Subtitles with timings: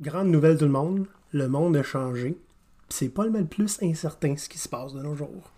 [0.00, 2.38] Grande nouvelle tout le monde, le monde a changé.
[2.88, 5.50] C'est pas le mal plus incertain ce qui se passe de nos jours.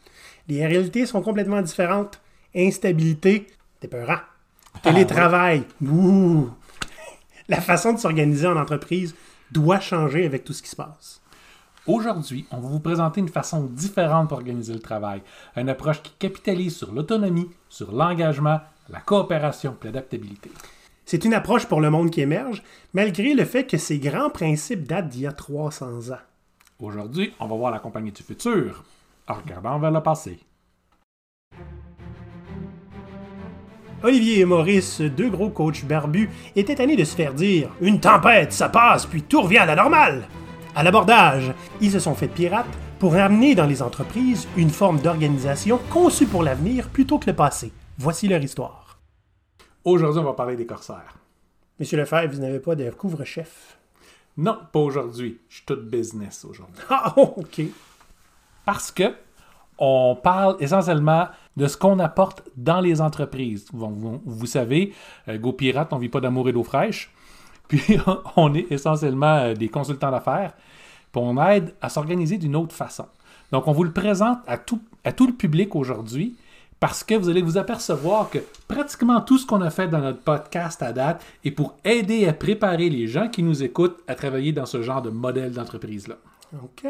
[0.49, 2.23] Les réalités sont complètement différentes.
[2.57, 3.49] Instabilité,
[3.81, 4.21] t'es peurant.
[4.83, 6.49] Télétravail, ouh.
[7.49, 9.15] La façon de s'organiser en entreprise
[9.53, 11.21] doit changer avec tout ce qui se passe.
[11.87, 15.21] Aujourd'hui, on va vous présenter une façon différente pour organiser le travail.
[15.55, 20.51] Une approche qui capitalise sur l'autonomie, sur l'engagement, la coopération et l'adaptabilité.
[21.11, 24.87] C'est une approche pour le monde qui émerge, malgré le fait que ces grands principes
[24.87, 26.21] datent d'il y a 300 ans.
[26.79, 28.85] Aujourd'hui, on va voir la compagnie du futur
[29.27, 30.39] en regardant vers le passé.
[34.05, 38.53] Olivier et Maurice, deux gros coachs barbus, étaient tannés de se faire dire Une tempête,
[38.53, 40.29] ça passe, puis tout revient à la normale.
[40.77, 45.81] À l'abordage, ils se sont fait pirates pour amener dans les entreprises une forme d'organisation
[45.91, 47.73] conçue pour l'avenir plutôt que le passé.
[47.99, 48.90] Voici leur histoire.
[49.85, 51.15] Aujourd'hui, on va parler des corsaires.
[51.79, 53.79] Monsieur Lefebvre, vous n'avez pas de couvre-chef?
[54.37, 55.39] Non, pas aujourd'hui.
[55.49, 56.83] Je suis tout business aujourd'hui.
[56.91, 57.63] Ah, ok.
[58.65, 59.15] Parce que
[59.79, 63.67] on parle essentiellement de ce qu'on apporte dans les entreprises.
[63.73, 64.93] Vous, vous- vous savez,
[65.29, 67.11] euh, Go Pirate, on vit pas d'amour et d'eau fraîche.
[67.69, 67.97] Puis
[68.37, 70.53] on est essentiellement euh, des consultants d'affaires.
[71.13, 73.07] Puis on aide à s'organiser d'une autre façon.
[73.53, 76.37] Donc on vous le présente à tout, à tout le public aujourd'hui
[76.81, 80.21] parce que vous allez vous apercevoir que pratiquement tout ce qu'on a fait dans notre
[80.21, 84.53] podcast à date est pour aider à préparer les gens qui nous écoutent à travailler
[84.53, 86.17] dans ce genre de modèle d'entreprise-là.
[86.63, 86.89] OK.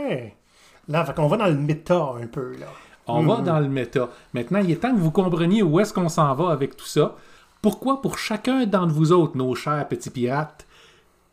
[0.88, 2.66] Là, fait qu'on va dans le méta un peu, là.
[3.08, 4.08] On va dans le méta.
[4.32, 7.16] Maintenant, il est temps que vous compreniez où est-ce qu'on s'en va avec tout ça.
[7.60, 10.66] Pourquoi, pour chacun d'entre vous autres, nos chers petits pirates,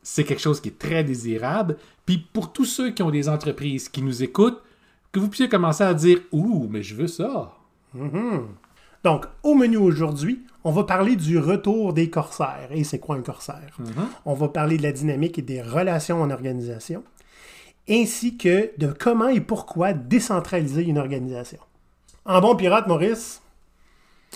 [0.02, 1.78] c'est quelque chose qui est très désirable?
[2.08, 4.62] Puis pour tous ceux qui ont des entreprises qui nous écoutent,
[5.12, 7.57] que vous puissiez commencer à dire Ouh, mais je veux ça.
[9.04, 12.70] Donc, au menu aujourd'hui, on va parler du retour des corsaires.
[12.72, 13.78] Et c'est quoi un corsaire?
[14.26, 17.04] On va parler de la dynamique et des relations en organisation,
[17.90, 21.60] ainsi que de comment et pourquoi décentraliser une organisation.
[22.26, 23.42] En bon pirate, Maurice,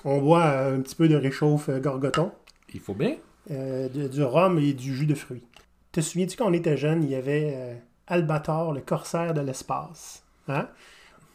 [0.05, 2.31] on boit un petit peu de réchauffe euh, gorgoton,
[2.73, 3.15] Il faut bien.
[3.51, 5.43] euh, de- du rhum et du jus de fruits.
[5.91, 7.73] Te souviens-tu quand on était jeune, il y avait euh,
[8.07, 10.23] Albator, le corsaire de l'espace?
[10.47, 10.69] Hein?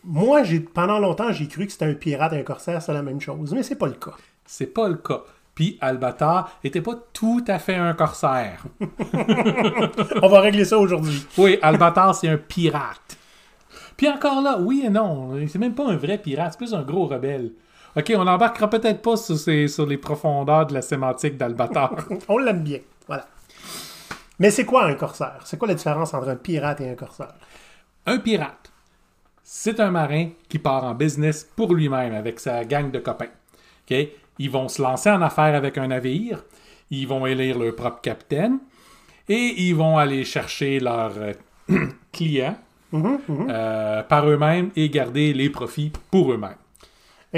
[0.07, 3.03] Moi, j'ai, pendant longtemps, j'ai cru que c'était un pirate et un corsaire, c'est la
[3.03, 4.15] même chose, mais c'est pas le cas.
[4.45, 5.23] C'est pas le cas.
[5.55, 8.63] Puis Albatar était pas tout à fait un corsaire.
[10.23, 11.27] On va régler ça aujourd'hui.
[11.39, 13.17] Oui, Albatar, c'est un pirate.
[13.97, 15.33] Puis encore là, oui et non.
[15.49, 17.53] C'est même pas un vrai pirate, c'est plus un gros rebelle.
[17.97, 21.95] OK, on n'embarquera peut-être pas sur, ces- sur les profondeurs de la sémantique d'Albatar.
[22.29, 22.81] On l'aime bien.
[23.07, 23.27] Voilà.
[24.39, 25.39] Mais c'est quoi un corsaire?
[25.45, 27.33] C'est quoi la différence entre un pirate et un corsaire?
[28.09, 28.66] un pirate,
[29.49, 33.31] c'est un marin qui part en business pour lui-même avec sa gang de copains.
[33.89, 36.45] Ils vont se lancer en affaires avec un navire,
[36.91, 38.59] ils vont élire leur propre capitaine
[39.29, 41.33] et ils vont aller chercher leurs euh,
[42.13, 42.57] clients
[42.93, 46.57] euh, par eux-mêmes et garder les profits pour eux-mêmes.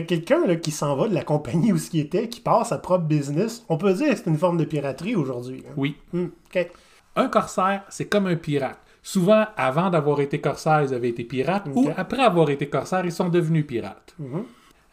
[0.07, 3.05] Quelqu'un qui s'en va de la compagnie où ce qui était, qui part sa propre
[3.05, 5.63] business, on peut dire que c'est une forme de piraterie aujourd'hui.
[5.69, 5.73] hein.
[5.77, 5.97] Oui.
[6.15, 6.71] OK.
[7.17, 8.79] Un corsaire, c'est comme un pirate.
[9.09, 13.11] Souvent, avant d'avoir été corsaire, ils avaient été pirates, ou après avoir été corsaire, ils
[13.11, 14.15] sont devenus pirates.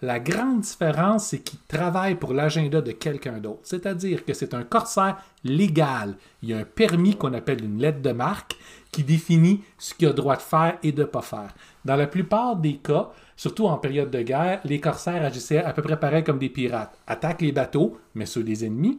[0.02, 3.60] La grande différence, c'est qu'ils travaillent pour l'agenda de quelqu'un d'autre.
[3.64, 6.16] C'est-à-dire que c'est un corsaire légal.
[6.42, 8.56] Il y a un permis qu'on appelle une lettre de marque
[8.90, 11.54] qui définit ce qu'il a droit de faire et de ne pas faire.
[11.84, 15.82] Dans la plupart des cas, surtout en période de guerre, les corsaires agissaient à peu
[15.82, 16.98] près pareil comme des pirates.
[17.06, 18.98] Attaquent les bateaux, mais ceux des ennemis,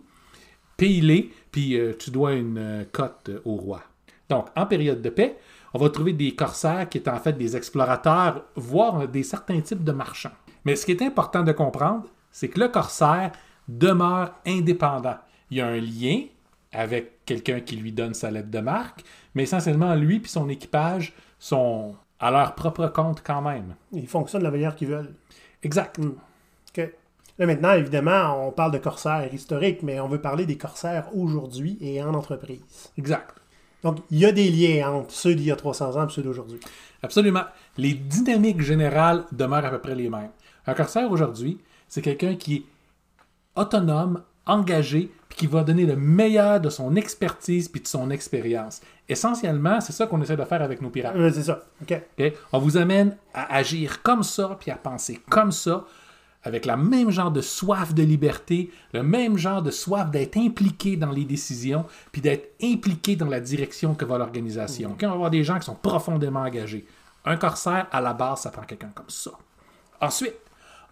[0.76, 3.80] paye-les, puis euh, tu dois une euh, cote euh, au roi.
[4.28, 5.36] Donc, en période de paix,
[5.74, 9.84] on va trouver des corsaires qui étaient en fait des explorateurs, voire des certains types
[9.84, 10.30] de marchands.
[10.64, 13.32] Mais ce qui est important de comprendre, c'est que le corsaire
[13.68, 15.16] demeure indépendant.
[15.50, 16.24] Il y a un lien
[16.72, 19.02] avec quelqu'un qui lui donne sa lettre de marque,
[19.34, 23.74] mais essentiellement, lui et son équipage sont à leur propre compte quand même.
[23.92, 25.14] Ils fonctionnent de la manière qu'ils veulent.
[25.62, 25.98] Exact.
[25.98, 26.90] OK.
[27.38, 31.76] Là, maintenant, évidemment, on parle de corsaires historiques, mais on veut parler des corsaires aujourd'hui
[31.80, 32.90] et en entreprise.
[32.96, 33.36] Exact.
[33.82, 36.22] Donc, il y a des liens entre ceux d'il y a 300 ans et ceux
[36.22, 36.58] d'aujourd'hui.
[37.02, 37.44] Absolument.
[37.76, 40.30] Les dynamiques générales demeurent à peu près les mêmes.
[40.66, 41.58] Un corsaire aujourd'hui,
[41.88, 42.62] c'est quelqu'un qui est
[43.54, 48.80] autonome, engagé, puis qui va donner le meilleur de son expertise puis de son expérience.
[49.08, 51.16] Essentiellement, c'est ça qu'on essaie de faire avec nos pirates.
[51.16, 51.64] Euh, c'est ça.
[52.52, 55.84] On vous amène à agir comme ça, puis à penser comme ça,
[56.46, 60.96] avec la même genre de soif de liberté, le même genre de soif d'être impliqué
[60.96, 64.92] dans les décisions, puis d'être impliqué dans la direction que va l'organisation.
[64.92, 65.00] OK?
[65.02, 66.86] On va avoir des gens qui sont profondément engagés.
[67.24, 69.32] Un corsaire, à la base, ça prend quelqu'un comme ça.
[70.00, 70.34] Ensuite,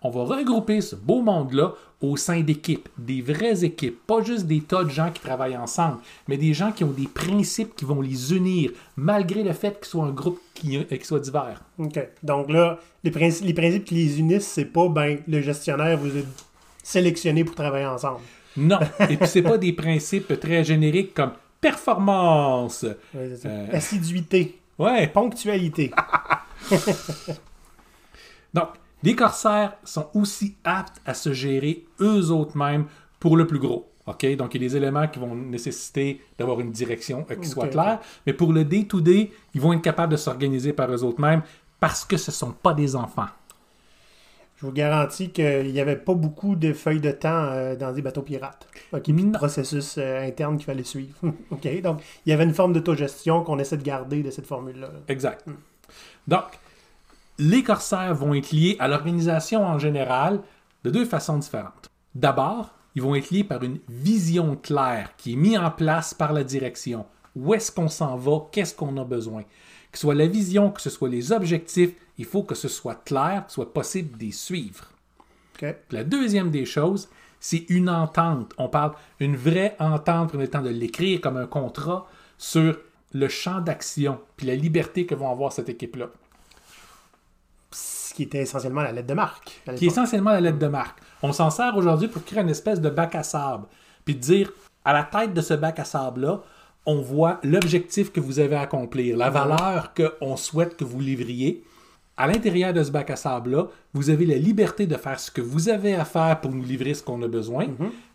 [0.04, 1.72] on va regrouper ce beau monde-là
[2.02, 5.96] au sein d'équipes, des vraies équipes, pas juste des tas de gens qui travaillent ensemble,
[6.28, 9.88] mais des gens qui ont des principes qui vont les unir, malgré le fait qu'ils
[9.88, 11.62] soient un groupe qui, euh, qui soit divers.
[11.78, 11.98] OK.
[12.22, 16.10] Donc là, les, principes, les principes qui les unissent, c'est pas, ben, le gestionnaire vous
[16.10, 16.22] a
[16.82, 18.20] sélectionné pour travailler ensemble.
[18.58, 18.80] Non.
[19.08, 22.84] Et puis, c'est pas des principes très génériques comme performance.
[23.14, 23.30] Ouais.
[23.46, 23.66] Euh.
[23.72, 25.06] Assiduité, Ouais.
[25.06, 25.90] ponctualité.
[28.54, 28.68] Donc,
[29.04, 32.86] les corsaires sont aussi aptes à se gérer eux autres mêmes
[33.20, 33.90] pour le plus gros.
[34.06, 34.36] OK?
[34.36, 37.68] Donc, il y a des éléments qui vont nécessiter d'avoir une direction euh, qui soit
[37.68, 38.00] claire.
[38.26, 41.42] Mais pour le day-to-day, ils vont être capables de s'organiser par eux autres mêmes
[41.80, 43.28] parce que ce ne sont pas des enfants.
[44.56, 48.00] Je vous garantis qu'il n'y avait pas beaucoup de feuilles de temps euh, dans des
[48.00, 48.66] bateaux pirates.
[48.92, 51.16] OK, puis de processus euh, interne qu'il fallait suivre.
[51.50, 54.90] OK, donc il y avait une forme d'autogestion qu'on essaie de garder de cette formule-là.
[55.08, 55.44] Exact.
[56.26, 56.44] Donc,
[57.38, 60.40] les corsaires vont être liés à l'organisation en général
[60.84, 61.90] de deux façons différentes.
[62.14, 66.32] D'abord, ils vont être liés par une vision claire qui est mise en place par
[66.32, 67.06] la direction.
[67.34, 68.46] Où est-ce qu'on s'en va?
[68.52, 69.42] Qu'est-ce qu'on a besoin?
[69.90, 73.04] Que ce soit la vision, que ce soit les objectifs, il faut que ce soit
[73.04, 74.90] clair, que ce soit possible d'y suivre.
[75.90, 77.08] La deuxième des choses,
[77.40, 78.52] c'est une entente.
[78.58, 82.06] On parle une vraie entente, prenez le temps de l'écrire comme un contrat
[82.38, 82.78] sur
[83.12, 86.10] le champ d'action, puis la liberté que vont avoir cette équipe-là,
[88.14, 89.60] qui était essentiellement la lettre de marque.
[89.76, 91.00] qui est essentiellement la lettre de marque.
[91.22, 93.66] On s'en sert aujourd'hui pour créer une espèce de bac à sable,
[94.04, 94.52] puis de dire,
[94.84, 96.40] à la tête de ce bac à sable-là,
[96.86, 101.64] on voit l'objectif que vous avez à accomplir, la valeur qu'on souhaite que vous livriez.
[102.16, 105.40] À l'intérieur de ce bac à sable-là, vous avez la liberté de faire ce que
[105.40, 107.66] vous avez à faire pour nous livrer ce qu'on a besoin,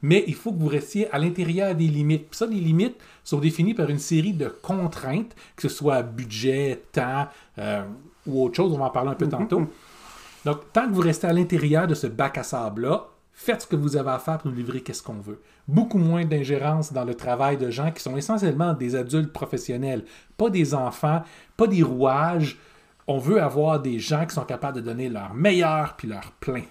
[0.01, 2.29] mais il faut que vous restiez à l'intérieur des limites.
[2.29, 2.95] Puis ça, les limites
[3.25, 7.83] sont définies par une série de contraintes, que ce soit budget, temps euh,
[8.25, 9.67] ou autre chose, on va en parler un peu tantôt.
[10.45, 13.75] Donc, tant que vous restez à l'intérieur de ce bac à sable-là, faites ce que
[13.75, 15.41] vous avez à faire pour nous livrer qu'est-ce qu'on veut.
[15.67, 20.05] Beaucoup moins d'ingérence dans le travail de gens qui sont essentiellement des adultes professionnels,
[20.37, 21.23] pas des enfants,
[21.55, 22.57] pas des rouages.
[23.07, 26.63] On veut avoir des gens qui sont capables de donner leur meilleur puis leur plein.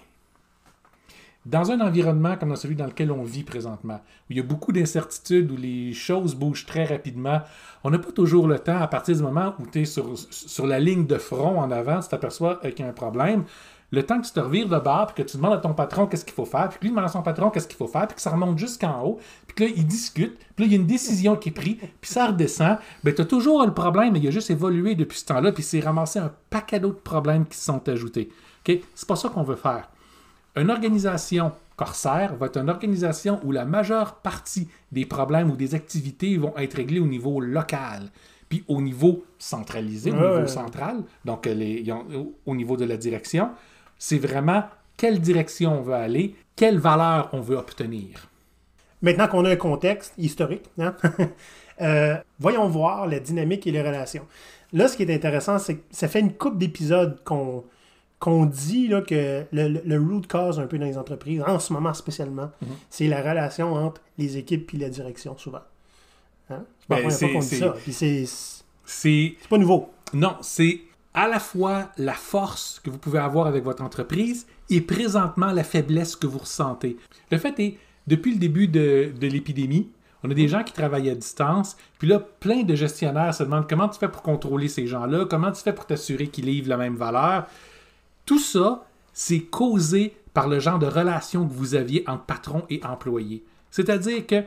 [1.49, 4.71] Dans un environnement comme celui dans lequel on vit présentement, où il y a beaucoup
[4.71, 7.41] d'incertitudes, où les choses bougent très rapidement,
[7.83, 10.79] on n'a pas toujours le temps, à partir du moment où tu es sur, la
[10.79, 13.45] ligne de front en avant, tu t'aperçois qu'il y a un problème,
[13.89, 16.05] le temps que tu te revires de bord, puis que tu demandes à ton patron
[16.05, 18.05] qu'est-ce qu'il faut faire, puis que lui demande à son patron qu'est-ce qu'il faut faire,
[18.05, 20.75] puis que ça remonte jusqu'en haut, puis que là, ils discutent, puis là, il y
[20.75, 24.13] a une décision qui est prise, puis ça redescend, ben tu as toujours le problème,
[24.13, 27.47] mais il a juste évolué depuis ce temps-là, puis c'est ramassé un paquet d'autres problèmes
[27.47, 28.29] qui se sont ajoutés.
[28.67, 28.79] OK?
[28.93, 29.89] C'est pas ça qu'on veut faire.
[30.55, 35.75] Une organisation corsaire va être une organisation où la majeure partie des problèmes ou des
[35.75, 38.09] activités vont être réglées au niveau local,
[38.49, 41.85] puis au niveau centralisé, au Ouais, niveau central, donc euh, les-
[42.45, 43.51] au niveau de la direction.
[43.97, 44.63] C'est vraiment
[44.97, 48.27] quelle direction on veut aller, quelle valeur on veut obtenir.
[49.01, 50.93] Maintenant qu'on a un contexte historique, hein,
[51.81, 54.25] euh, voyons voir la dynamique et les relations.
[54.73, 57.63] Là, ce qui est intéressant, c'est que ça fait une couple d'épisodes qu'on
[58.19, 61.71] qu'on dit là, que le, le- root cause un peu dans les entreprises, en ce
[61.71, 62.67] moment spécialement, Mhm.
[62.89, 65.61] c'est la relation entre les équipes et la direction, souvent.
[66.49, 66.63] Hein?
[66.79, 68.27] C'est la Ben, première qu'on dit ça.
[68.85, 69.89] C'est pas nouveau.
[70.13, 70.81] Non, c'est
[71.13, 75.63] à la fois la force que vous pouvez avoir avec votre entreprise et présentement la
[75.63, 76.97] faiblesse que vous ressentez.
[77.31, 77.77] Le fait est,
[78.07, 79.89] depuis le début de, de l'épidémie,
[80.23, 83.69] on a des gens qui travaillent à distance, puis là, plein de gestionnaires se demandent
[83.69, 86.77] comment tu fais pour contrôler ces gens-là, comment tu fais pour t'assurer qu'ils livrent la
[86.77, 87.45] même valeur.
[88.29, 92.79] Tout ça, c'est causé par le genre de relation que vous aviez entre patron et
[92.85, 93.43] employé.
[93.71, 94.43] C'est-à-dire que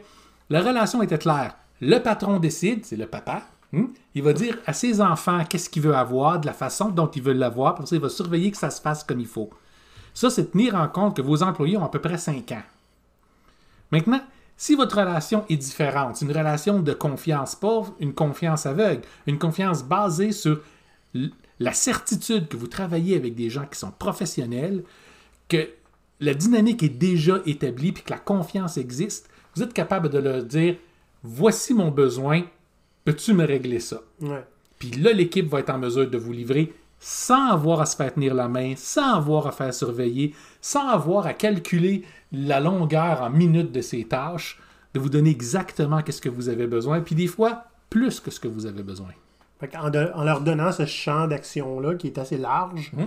[0.50, 1.56] la relation était claire.
[1.80, 3.42] Le patron décide, c'est le papa.
[3.74, 7.08] hein, Il va dire à ses enfants qu'est-ce qu'il veut avoir, de la façon dont
[7.08, 9.50] il veut l'avoir, puis ça, il va surveiller que ça se fasse comme il faut.
[10.14, 12.62] Ça, c'est tenir en compte que vos employés ont à peu près 5 ans.
[13.90, 14.20] Maintenant,
[14.56, 19.82] si votre relation est différente, une relation de confiance, pas une confiance aveugle, une confiance
[19.82, 20.60] basée sur
[21.58, 24.84] la certitude que vous travaillez avec des gens qui sont professionnels,
[25.48, 25.68] que
[26.20, 30.42] la dynamique est déjà établie puis que la confiance existe, vous êtes capable de leur
[30.44, 30.76] dire
[31.22, 32.42] voici mon besoin,
[33.04, 34.02] peux-tu me régler ça?
[34.20, 34.44] Ouais.
[34.78, 38.14] Puis là, l'équipe va être en mesure de vous livrer sans avoir à se faire
[38.14, 43.30] tenir la main, sans avoir à faire surveiller, sans avoir à calculer la longueur en
[43.30, 44.60] minutes de ses tâches,
[44.94, 48.38] de vous donner exactement qu'est-ce que vous avez besoin, puis des fois plus que ce
[48.38, 49.10] que vous avez besoin.
[49.62, 53.06] Fait en, de- en leur donnant ce champ d'action-là qui est assez large, Mhm.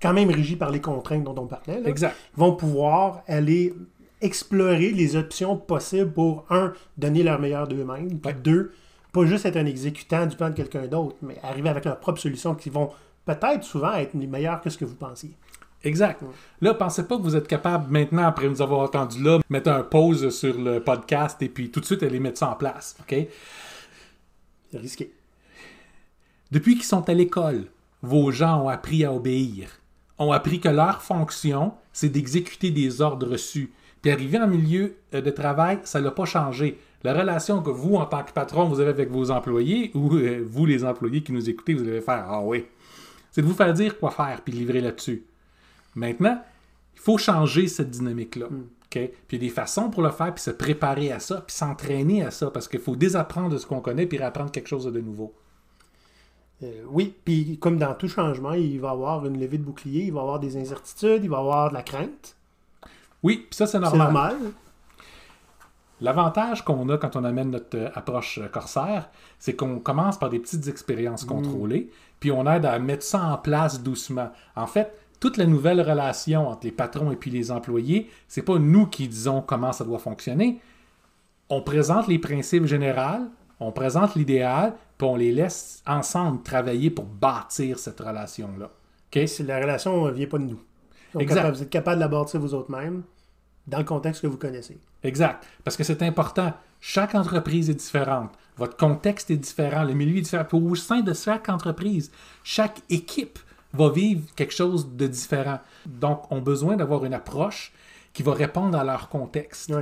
[0.00, 2.16] quand même régi par les contraintes dont on parlait, là, Exact.
[2.34, 3.74] vont pouvoir aller
[4.22, 8.38] explorer les options possibles pour, un, donner leur meilleur d'eux-mêmes, puis Ouais.
[8.42, 8.72] deux,
[9.12, 12.18] pas juste être un exécutant du plan de quelqu'un d'autre, mais arriver avec leur propre
[12.20, 12.90] solution qui vont
[13.26, 15.32] peut-être souvent être les meilleures que ce que vous pensiez.
[15.84, 16.22] Exact.
[16.60, 19.82] Là, pensez pas que vous êtes capable maintenant, après nous avoir entendu là, mettre un
[19.82, 22.96] pause sur le podcast et puis tout de suite aller mettre ça en place.
[23.00, 23.14] OK?
[24.70, 25.12] C'est risqué.
[26.50, 27.66] Depuis qu'ils sont à l'école,
[28.02, 29.80] vos gens ont appris à obéir.
[30.18, 33.72] Ont appris que leur fonction, c'est d'exécuter des ordres reçus.
[34.02, 36.78] Puis arriver en milieu euh, de travail, ça n'a pas changé.
[37.04, 40.44] La relation que vous, en tant que patron, vous avez avec vos employés, ou euh,
[40.44, 42.66] vous, les employés qui nous écoutez, vous allez faire Ah oui,
[43.30, 45.24] c'est de vous faire dire quoi faire puis livrer là-dessus.
[45.94, 46.42] Maintenant,
[46.94, 48.46] il faut changer cette dynamique-là.
[48.90, 51.54] Puis il y a des façons pour le faire, puis se préparer à ça, puis
[51.54, 54.84] s'entraîner à ça, parce qu'il faut désapprendre de ce qu'on connaît, puis réapprendre quelque chose
[54.84, 55.32] de nouveau.
[56.62, 60.04] Euh, oui, puis comme dans tout changement, il va y avoir une levée de bouclier,
[60.04, 62.36] il va y avoir des incertitudes, il va y avoir de la crainte.
[63.22, 63.98] Oui, puis ça, c'est normal.
[63.98, 64.36] normal.
[66.02, 70.30] L'avantage qu'on a quand on amène notre euh, approche euh, corsaire, c'est qu'on commence par
[70.30, 71.90] des petites expériences contrôlées,
[72.20, 74.30] puis on aide à mettre ça en place doucement.
[74.56, 78.58] En fait, toute la nouvelle relation entre les patrons et puis les employés, c'est pas
[78.58, 80.60] nous qui disons comment ça doit fonctionner.
[81.50, 83.26] On présente les principes généraux,
[83.60, 88.70] on présente l'idéal, puis on les laisse ensemble travailler pour bâtir cette relation-là.
[89.14, 89.28] OK?
[89.28, 90.60] Si la relation ne vient pas de nous.
[91.12, 91.36] Donc, Exact.
[91.38, 93.02] capable- vous êtes capable de la bâtir vous autres mêmes
[93.66, 94.78] dans le contexte que vous connaissez.
[95.02, 95.44] Exact.
[95.64, 96.52] Parce que c'est important.
[96.80, 98.30] Chaque entreprise est différente.
[98.56, 99.82] Votre contexte est différent.
[99.84, 100.44] Le milieu est différent.
[100.44, 102.10] Puis au sein de chaque entreprise,
[102.44, 103.38] chaque équipe
[103.72, 105.58] va vivre quelque chose de différent.
[105.86, 107.72] Donc, on a besoin d'avoir une approche
[108.12, 109.72] qui va répondre à leur contexte.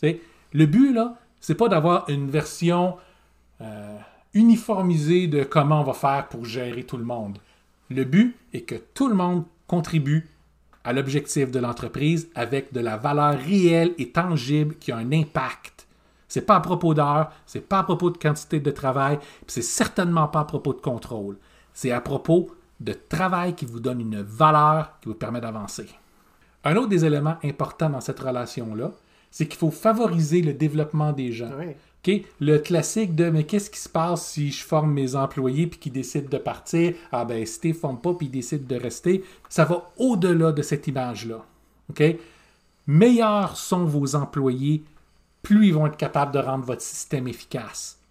[0.00, 0.20] Sais,
[0.52, 2.96] Le but, là, c'est pas d'avoir une version
[3.62, 3.98] euh,
[4.34, 7.38] uniformisée de comment on va faire pour gérer tout le monde.
[7.90, 10.28] Le but est que tout le monde contribue
[10.84, 15.86] à l'objectif de l'entreprise avec de la valeur réelle et tangible qui a un impact.
[16.28, 20.28] C'est pas à propos d'heures, c'est pas à propos de quantité de travail, c'est certainement
[20.28, 21.36] pas à propos de contrôle.
[21.74, 22.50] C'est à propos
[22.80, 25.88] de travail qui vous donne une valeur qui vous permet d'avancer.
[26.64, 28.92] Un autre des éléments importants dans cette relation-là,
[29.30, 31.50] c'est qu'il faut favoriser le développement des gens.
[32.40, 35.92] Le classique de mais qu'est-ce qui se passe si je forme mes employés puis qu'ils
[35.92, 36.94] décident de partir?
[37.12, 40.62] Ah ben si tu ne pas puis ils décident de rester, ça va au-delà de
[40.62, 41.44] cette image-là.
[41.90, 42.02] OK?
[42.88, 44.82] Meilleurs sont vos employés,
[45.42, 48.01] plus ils vont être capables de rendre votre système efficace.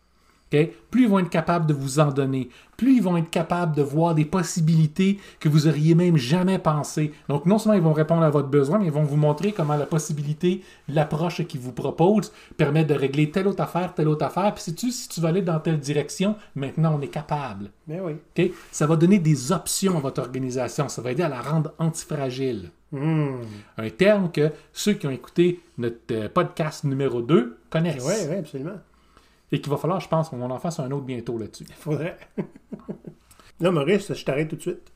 [0.92, 3.82] Plus ils vont être capables de vous en donner, plus ils vont être capables de
[3.82, 7.14] voir des possibilités que vous auriez même jamais pensé.
[7.30, 9.78] Donc, non seulement ils vont répondre à votre besoin, mais ils vont vous montrer comment
[9.78, 14.54] la possibilité, l'approche qu'ils vous proposent permet de régler telle autre affaire, telle autre affaire.
[14.54, 17.70] Puis, si tu veux aller dans telle direction, maintenant on est capable.
[17.88, 18.52] Mais oui.
[18.72, 20.90] Ça va donner des options à votre organisation.
[20.90, 22.72] Ça va aider à la rendre antifragile.
[22.92, 23.44] Hmm.
[23.78, 28.04] Un terme que ceux qui ont écouté notre euh, podcast numéro 2 connaissent.
[28.06, 28.80] Oui, oui, absolument.
[29.52, 31.66] Et qu'il va falloir, je pense, qu'on en fasse un autre bientôt là-dessus.
[31.68, 32.18] Il faudrait.
[33.60, 34.92] Là, Maurice, je t'arrête tout de suite.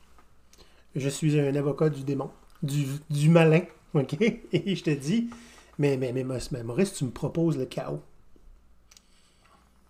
[0.94, 2.30] Je suis un avocat du démon,
[2.62, 3.62] du, du malin,
[3.94, 4.16] OK?
[4.20, 5.30] Et je te dis,
[5.78, 8.02] mais, mais, mais, Maurice, mais Maurice, tu me proposes le chaos.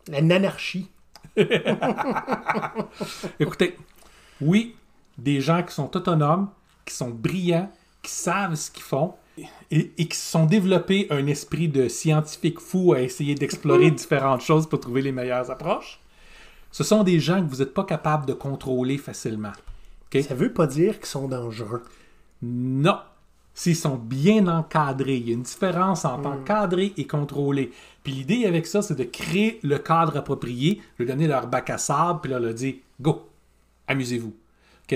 [0.08, 0.88] L'anarchie.
[3.40, 3.76] Écoutez,
[4.40, 4.76] oui,
[5.18, 6.50] des gens qui sont autonomes,
[6.84, 7.70] qui sont brillants,
[8.02, 9.14] qui savent ce qu'ils font
[9.70, 14.42] et, et qui se sont développés un esprit de scientifique fou à essayer d'explorer différentes
[14.42, 16.00] choses pour trouver les meilleures approches.
[16.72, 19.52] Ce sont des gens que vous n'êtes pas capable de contrôler facilement.
[20.22, 21.82] Ça veut pas dire qu'ils sont dangereux.
[22.42, 22.98] Non.
[23.54, 27.72] S'ils sont bien encadrés, il y a une différence entre encadré et contrôlé.
[28.02, 31.78] Puis l'idée avec ça, c'est de créer le cadre approprié, leur donner leur bac à
[31.78, 33.26] sable, puis leur leur dire Go,
[33.88, 34.34] amusez-vous.
[34.84, 34.88] OK?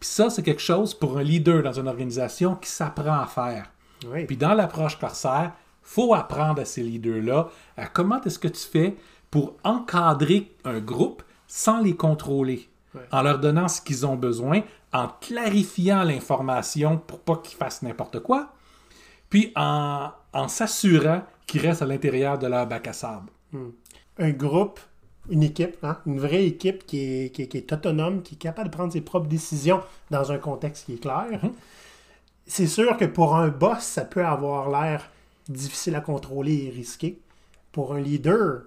[0.00, 3.70] Puis ça, c'est quelque chose pour un leader dans une organisation qui s'apprend à faire.
[4.06, 4.24] Oui.
[4.26, 5.52] Puis dans l'approche corsaire,
[5.82, 8.96] faut apprendre à ces leaders-là à comment est-ce que tu fais
[9.30, 13.02] pour encadrer un groupe sans les contrôler, Ouais.
[13.12, 18.18] en leur donnant ce qu'ils ont besoin, en clarifiant l'information pour pas qu'ils fassent n'importe
[18.20, 18.52] quoi,
[19.28, 23.30] puis en, en s'assurant qu'ils restent à l'intérieur de leur bac à sable.
[24.18, 24.80] un groupe,
[25.28, 28.38] une équipe, hein, une vraie équipe qui est, qui, est- qui est autonome, qui est
[28.38, 29.80] capable de prendre ses propres décisions
[30.10, 31.28] dans un contexte qui est clair.
[32.52, 35.08] C'est sûr que pour un boss, ça peut avoir l'air
[35.48, 37.20] difficile à contrôler et risqué.
[37.70, 38.62] Pour un leader,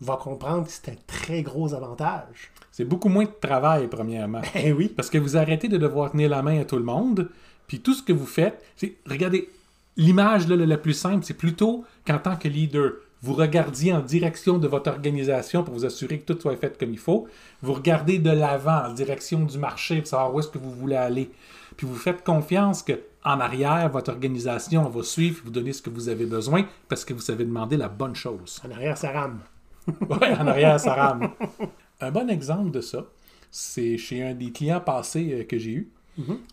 [0.00, 2.52] va comprendre que c'est un très gros avantage.
[2.70, 4.40] C'est beaucoup moins de travail, premièrement.
[4.54, 4.86] Eh oui.
[4.86, 7.28] Parce que vous arrêtez de devoir tenir la main à tout le monde.
[7.66, 9.50] Puis tout ce que vous faites, c'est, regardez,
[9.96, 14.58] l'image là, la plus simple, c'est plutôt qu'en tant que leader, vous regardiez en direction
[14.58, 17.26] de votre organisation pour vous assurer que tout soit fait comme il faut.
[17.62, 20.94] Vous regardez de l'avant, en direction du marché, pour savoir où est-ce que vous voulez
[20.94, 21.32] aller.
[21.76, 22.92] Puis vous faites confiance que
[23.24, 27.14] en arrière, votre organisation va suivre vous donner ce que vous avez besoin parce que
[27.14, 28.60] vous savez demander la bonne chose.
[28.66, 29.40] En arrière, ça rame.
[30.08, 31.30] Ouais, en arrière, ça rame.
[32.00, 33.04] Un bon exemple de ça,
[33.50, 35.90] c'est chez un des clients passés euh, que j'ai eu.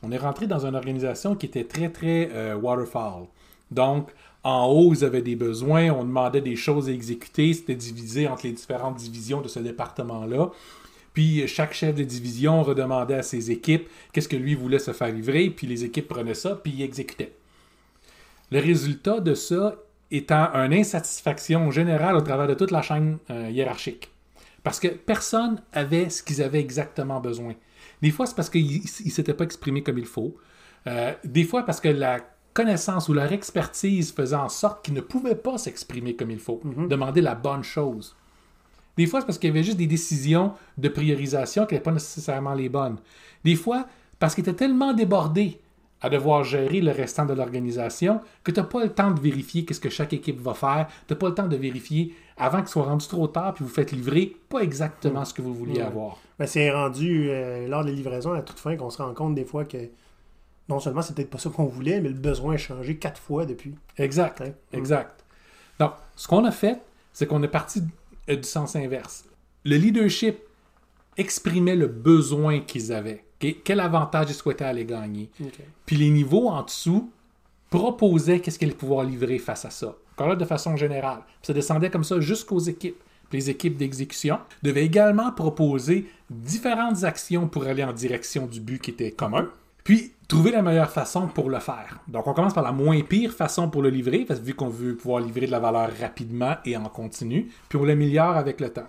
[0.01, 3.27] On est rentré dans une organisation qui était très, très euh, waterfall.
[3.69, 4.09] Donc,
[4.43, 8.47] en haut, ils avaient des besoins, on demandait des choses à exécuter, c'était divisé entre
[8.47, 10.49] les différentes divisions de ce département-là.
[11.13, 15.11] Puis chaque chef de division redemandait à ses équipes qu'est-ce que lui voulait se faire
[15.11, 17.33] livrer, puis les équipes prenaient ça, puis ils exécutaient.
[18.51, 19.75] Le résultat de ça
[20.09, 24.09] étant une insatisfaction générale au travers de toute la chaîne euh, hiérarchique.
[24.63, 27.55] Parce que personne avait ce qu'ils avaient exactement besoin.
[28.01, 30.35] Des fois, c'est parce qu'ils ne s'étaient pas exprimés comme il faut.
[30.87, 32.19] Euh, des fois, parce que la
[32.53, 36.61] connaissance ou leur expertise faisait en sorte qu'ils ne pouvaient pas s'exprimer comme il faut,
[36.89, 38.15] demander la bonne chose.
[39.01, 41.91] Des fois, c'est parce qu'il y avait juste des décisions de priorisation qui n'étaient pas
[41.91, 42.97] nécessairement les bonnes.
[43.43, 43.87] Des fois,
[44.19, 45.59] parce qu'ils étaient tellement débordés
[46.01, 49.65] à devoir gérer le restant de l'organisation que tu n'as pas le temps de vérifier
[49.65, 50.85] qu'est-ce que chaque équipe va faire.
[51.07, 53.71] Tu n'as pas le temps de vérifier avant qu'il soit rendu trop tard puis vous
[53.71, 56.19] faites livrer pas exactement ce que vous vouliez avoir.
[56.37, 59.33] Ben, c'est rendu euh, lors de la livraison à toute fin qu'on se rend compte
[59.33, 59.79] des fois que
[60.69, 63.47] non seulement c'est peut-être pas ça qu'on voulait, mais le besoin a changé quatre fois
[63.47, 63.73] depuis.
[63.97, 64.43] Exact.
[64.71, 65.25] Exact.
[65.79, 66.79] Donc, ce qu'on a fait,
[67.13, 67.81] c'est qu'on est parti
[68.27, 69.25] du sens inverse.
[69.63, 70.37] Le leadership
[71.17, 73.23] exprimait le besoin qu'ils avaient.
[73.39, 75.29] Quel avantage ils souhaitaient aller gagner.
[75.85, 77.11] Puis les niveaux en dessous
[77.69, 79.95] proposaient qu'est-ce qu'ils allaient pouvoir livrer face à ça.
[80.13, 81.21] Encore là, de façon générale.
[81.25, 83.01] Puis ça descendait comme ça jusqu'aux équipes.
[83.29, 88.81] Puis les équipes d'exécution devaient également proposer différentes actions pour aller en direction du but
[88.81, 89.49] qui était commun.
[89.83, 91.99] Puis, trouver la meilleure façon pour le faire.
[92.07, 94.69] Donc, on commence par la moins pire façon pour le livrer, parce que vu qu'on
[94.69, 98.69] veut pouvoir livrer de la valeur rapidement et en continu, puis on l'améliore avec le
[98.69, 98.87] temps.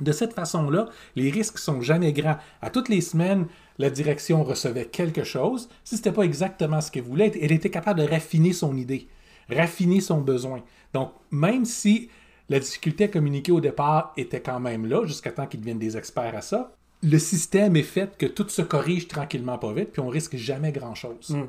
[0.00, 2.36] De cette façon-là, les risques sont jamais grands.
[2.60, 3.46] À toutes les semaines,
[3.78, 5.68] la direction recevait quelque chose.
[5.84, 9.08] Si ce n'était pas exactement ce qu'elle voulait, elle était capable de raffiner son idée,
[9.50, 10.62] raffiner son besoin.
[10.92, 12.10] Donc, même si
[12.48, 15.96] la difficulté à communiquer au départ était quand même là, jusqu'à temps qu'ils deviennent des
[15.96, 16.72] experts à ça,
[17.02, 20.72] le système est fait que tout se corrige tranquillement pas vite, puis on risque jamais
[20.72, 21.30] grand-chose.
[21.30, 21.46] Hmm.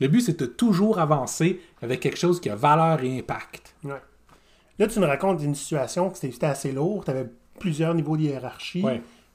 [0.00, 3.74] Le but, c'est de toujours avancer avec quelque chose qui a valeur et impact.
[3.84, 7.26] Là, tu nous racontes une situation qui était assez lourde, tu avais
[7.58, 8.84] plusieurs niveaux de hiérarchie.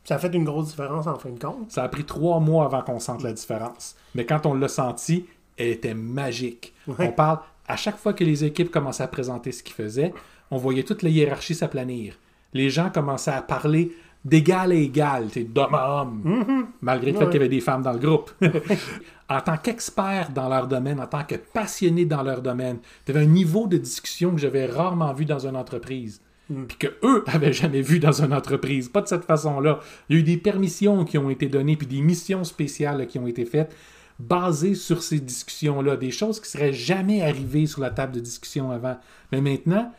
[0.04, 1.72] Ça a fait une grosse différence en fin de compte.
[1.72, 3.96] Ça a pris trois mois avant qu'on sente la différence.
[4.14, 5.26] Mais quand on l'a senti,
[5.58, 6.74] elle était magique.
[7.00, 10.14] On parle, à chaque fois que les équipes commençaient à présenter ce qu'ils faisaient,
[10.52, 12.18] on voyait toute la hiérarchie s'aplanir.
[12.54, 16.66] Les gens commençaient à parler d'égal à égal, d'homme à homme, mm-hmm.
[16.82, 18.32] malgré le fait qu'il y avait des femmes dans le groupe.
[19.30, 23.22] en tant qu'expert dans leur domaine, en tant que passionné dans leur domaine, tu avais
[23.22, 26.22] un niveau de discussion que j'avais rarement vu dans une entreprise.
[26.50, 26.64] Mm.
[26.66, 28.90] Puis que eux avaient jamais vu dans une entreprise.
[28.90, 29.80] Pas de cette façon-là.
[30.10, 33.20] Il y a eu des permissions qui ont été données, puis des missions spéciales qui
[33.20, 33.76] ont été faites
[34.18, 35.98] basées sur ces discussions-là.
[35.98, 38.98] Des choses qui seraient jamais arrivées sur la table de discussion avant.
[39.32, 39.92] Mais maintenant,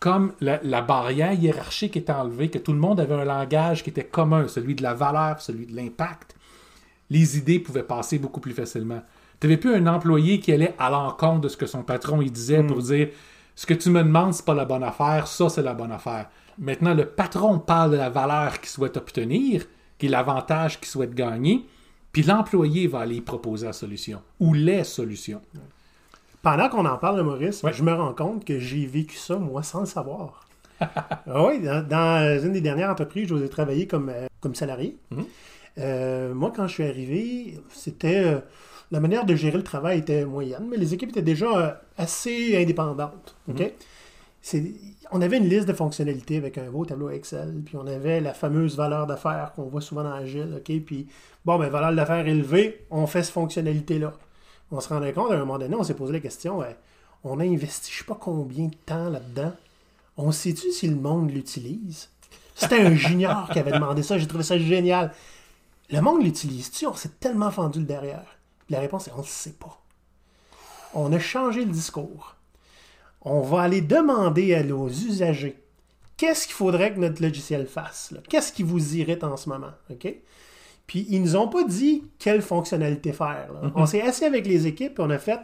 [0.00, 4.04] comme la, barrière hiérarchique est enlevée, que tout le monde avait un langage qui était
[4.04, 6.36] commun, celui de la valeur, celui de l'impact,
[7.10, 9.02] les idées pouvaient passer beaucoup plus facilement.
[9.40, 12.32] Tu n'avais plus un employé qui allait à l'encontre de ce que son patron il
[12.32, 12.82] disait pour hmm.
[12.82, 13.08] dire
[13.54, 16.28] ce que tu me demandes, c'est pas la bonne affaire, ça c'est la bonne affaire.
[16.58, 19.64] Maintenant, le patron parle de la valeur qu'il souhaite obtenir,
[19.98, 21.66] qui est l'avantage qu'il souhaite gagner,
[22.12, 25.42] puis l'employé va aller proposer la solution ou les solutions.
[26.44, 29.80] Pendant qu'on en parle, Maurice, je me rends compte que j'ai vécu ça, moi, sans
[29.80, 30.46] le savoir.
[31.26, 34.98] Ah oui, dans, une des dernières entreprises, je ai travaillé comme, euh, comme salarié.
[35.10, 35.24] Mhm.
[35.78, 38.24] Euh, moi, quand je suis arrivé, c'était.
[38.24, 38.38] Euh,
[38.90, 43.34] la manière de gérer le travail était moyenne, mais les équipes étaient déjà assez indépendantes.
[43.48, 43.70] Mhm.
[45.10, 48.34] On avait une liste de fonctionnalités avec un beau tableau Excel, puis on avait la
[48.34, 50.54] fameuse valeur d'affaires qu'on voit souvent dans Agile.
[50.58, 50.80] OK?
[50.84, 51.06] Puis,
[51.46, 54.12] bon, ben, valeur d'affaires élevée, on fait cette fonctionnalité-là
[54.70, 56.62] on se rendait compte à un moment donné, on s'est posé la question
[57.24, 59.52] on a investi je sais pas combien de temps là-dedans.
[60.16, 62.10] On sait-tu si le monde l'utilise?
[62.54, 65.12] C'était un junior qui avait demandé ça, j'ai trouvé ça génial.
[65.90, 66.86] Le monde l'utilise-tu?
[66.86, 68.38] On s'est tellement fendu le derrière.
[68.68, 69.80] la réponse est on ne sait pas.
[70.94, 72.36] On a changé le discours.
[73.22, 75.58] On va aller demander à nos usagers
[76.16, 79.72] qu'est-ce qu'il faudrait que notre logiciel fasse Qu'est-ce qui vous irrite en ce moment
[80.86, 83.48] puis ils nous ont pas dit quelle fonctionnalité faire.
[83.62, 83.72] Mhm.
[83.74, 85.40] On s'est assis avec les équipes et on a fait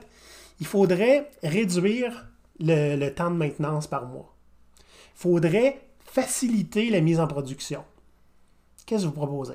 [0.60, 2.26] il faudrait réduire
[2.58, 4.34] le, temps de maintenance par mois.
[4.78, 7.82] Il faudrait faciliter la mise en production.
[8.86, 9.54] Qu'est-ce que vous proposez?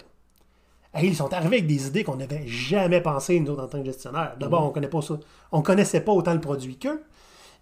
[1.04, 4.38] ils sont arrivés avec des idées qu'on n'avait jamais pensé, nous en tant que gestionnaire.
[4.40, 4.68] D'abord, mhm.
[4.68, 5.20] on connaît pas ça.
[5.52, 7.04] On connaissait pas autant le produit qu'eux.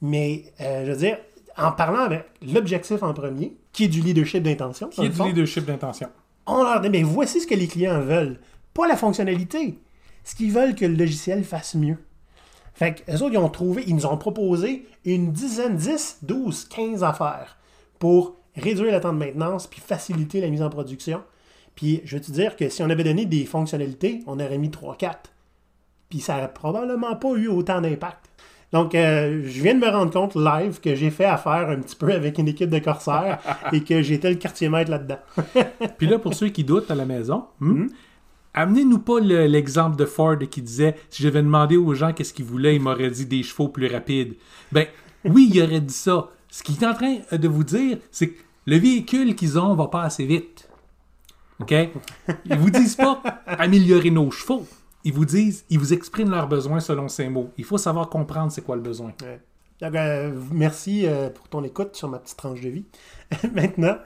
[0.02, 1.18] Mais, euh, je veux dire,
[1.58, 4.90] en parlant avec l'objectif en premier, qui est du leadership d'intention.
[4.90, 6.10] Qui est du leadership d'intention
[6.46, 8.40] on leur dit, mais voici ce que les clients veulent.
[8.74, 9.80] Pas la fonctionnalité.
[10.24, 11.98] Ce qu'ils veulent que le logiciel fasse mieux.
[12.74, 16.66] Fait que, eux autres, ils ont trouvé, ils nous ont proposé une dizaine, 10, 12,
[16.66, 17.58] 15 affaires
[18.00, 21.24] pour réduire le temps de maintenance puis faciliter la mise en production.
[21.76, 24.70] Puis je veux te dire que si on avait donné des fonctionnalités, on aurait mis
[24.70, 25.16] 3-4.
[26.10, 28.30] Puis ça n'aurait probablement pas eu autant d'impact.
[28.74, 31.96] Donc, euh, je viens de me rendre compte live que j'ai fait affaire un petit
[31.96, 33.40] peu avec une équipe de corsaires
[33.72, 35.20] et que j'étais le quartier maître là-dedans.
[35.98, 37.86] Puis là, pour ceux qui doutent à la maison, hmm,
[38.56, 42.46] amenez-nous pas le- l'exemple de Ford qui disait si j'avais demandé aux gens qu'est-ce qu'ils
[42.46, 44.34] voulaient, ils m'auraient dit des chevaux plus rapides.
[44.72, 44.88] Ben
[45.24, 46.30] oui, il aurait dit ça.
[46.50, 49.88] Ce qu'il est en train de vous dire, c'est que le véhicule qu'ils ont va
[49.88, 50.68] pas assez vite.
[51.60, 51.74] OK?
[52.46, 54.66] Ils vous disent pas améliorer nos chevaux.
[55.04, 57.52] Ils vous disent, ils vous expriment leurs besoins selon ces mots.
[57.58, 59.14] Il faut savoir comprendre c'est quoi le besoin.
[59.22, 59.42] Ouais.
[59.82, 62.86] Donc, euh, merci euh, pour ton écoute sur ma petite tranche de vie.
[63.54, 63.98] Maintenant,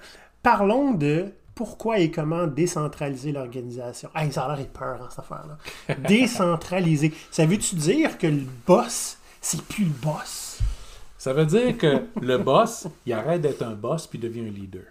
[0.42, 4.10] parlons de pourquoi et comment décentraliser l'organisation.
[4.16, 5.96] Hey, ça a l'air peur, hein, cette affaire-là.
[6.08, 7.14] décentraliser.
[7.32, 10.60] Ça veut-tu dire que le boss, c'est plus le boss?
[11.18, 14.84] Ça veut dire que le boss, il arrête d'être un boss puis devient un leader.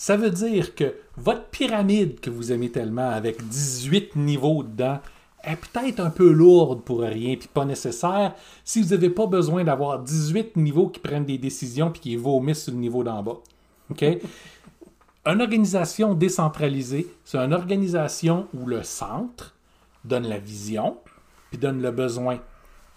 [0.00, 4.98] Ça veut dire que votre pyramide que vous aimez tellement, avec 18 niveaux dedans,
[5.44, 9.64] est peut-être un peu lourde pour rien puis pas nécessaire si vous n'avez pas besoin
[9.64, 13.36] d'avoir 18 niveaux qui prennent des décisions puis qui vomissent sur le niveau d'en bas.
[13.90, 14.04] OK?
[15.26, 19.54] Une organisation décentralisée, c'est une organisation où le centre
[20.04, 20.96] donne la vision
[21.50, 22.38] puis donne le besoin.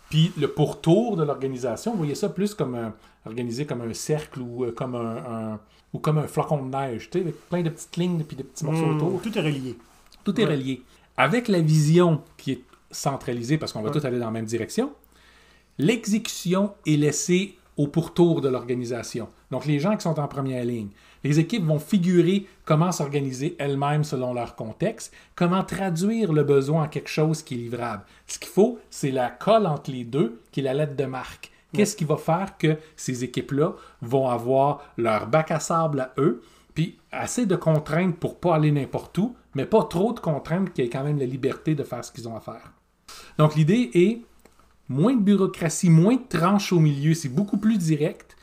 [0.10, 2.94] Puis le pourtour de l'organisation, vous voyez ça plus comme un,
[3.26, 5.18] organisé comme un cercle ou euh, comme un,
[5.54, 5.60] un-
[5.94, 8.86] ou comme un flocon de neige, avec plein de petites lignes puis de petits morceaux
[8.86, 9.22] Hmm, autour.
[9.22, 9.76] tout est relié.
[10.24, 10.52] Tout est Ouais.
[10.52, 10.82] relié.
[11.18, 14.92] Avec la vision qui est centralisée parce qu'on va tous aller dans la même direction,
[15.78, 19.30] l'exécution est laissée au pourtour de l'organisation.
[19.52, 20.90] Donc les gens qui sont en première ligne.
[21.24, 26.88] Les équipes vont figurer comment s'organiser elles-mêmes selon leur contexte, comment traduire le besoin en
[26.88, 28.04] quelque chose qui est livrable.
[28.28, 31.52] Ce qu'il faut, c'est la colle entre les deux, qui est la lettre de marque.
[31.74, 36.44] Qu'est-ce qui va faire que ces équipes-là vont avoir leur bac à sable à eux,
[36.76, 40.82] puis assez de contraintes pour pas aller n'importe où, mais pas trop de contraintes qui
[40.82, 42.74] aient quand même la liberté de faire ce qu'ils ont à faire.
[43.38, 44.22] Donc l'idée est
[44.90, 48.36] moins de bureaucratie, moins de tranches au milieu, c'est beaucoup plus direct.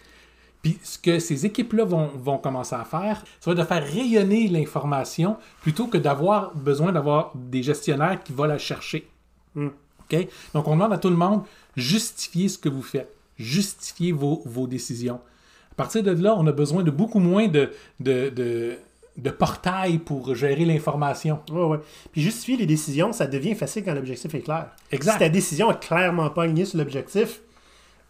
[0.63, 4.49] Puis ce que ces équipes-là vont, vont commencer à faire, ça va de faire rayonner
[4.49, 9.09] l'information plutôt que d'avoir besoin d'avoir des gestionnaires qui vont la chercher.
[9.57, 10.29] OK?
[10.55, 11.43] Donc on demande à tout le monde,
[11.77, 15.21] justifiez ce que vous faites, justifiez vos, vos décisions.
[15.73, 17.71] À partir de là, on a besoin de beaucoup moins de,
[18.01, 18.79] de, de,
[19.17, 21.41] de portail pour gérer l'information.
[21.51, 21.79] Ouais, ouais.
[22.13, 24.69] Puis justifier les décisions, ça devient facile quand l'objectif est clair.
[24.93, 25.13] Exact.
[25.13, 27.41] Si ta décision est clairement pas alignée sur l'objectif,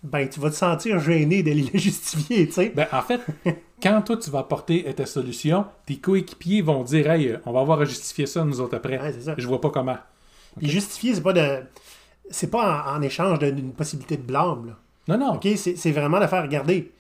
[0.03, 2.73] ben tu vas te sentir gêné d'aller la justifier, tu sais.
[2.75, 3.21] Ben, en fait,
[3.83, 7.61] quand toi tu vas apporter ta solution, tes coéquipiers vont dire Hey, euh, on va
[7.61, 9.01] avoir à justifier ça nous autres après.
[9.01, 9.35] Ouais, ça.
[9.37, 9.99] Je vois pas comment.
[10.59, 11.63] Puis justifier, c'est pas de.
[12.31, 14.67] C'est pas en, en échange d'une possibilité de blâme.
[14.67, 14.77] Là.
[15.09, 15.35] Non, non.
[15.35, 15.49] OK?
[15.57, 16.93] C'est c'est vraiment de faire regarder.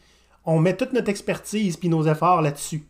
[0.44, 2.82] On met toute notre expertise puis nos efforts là-dessus.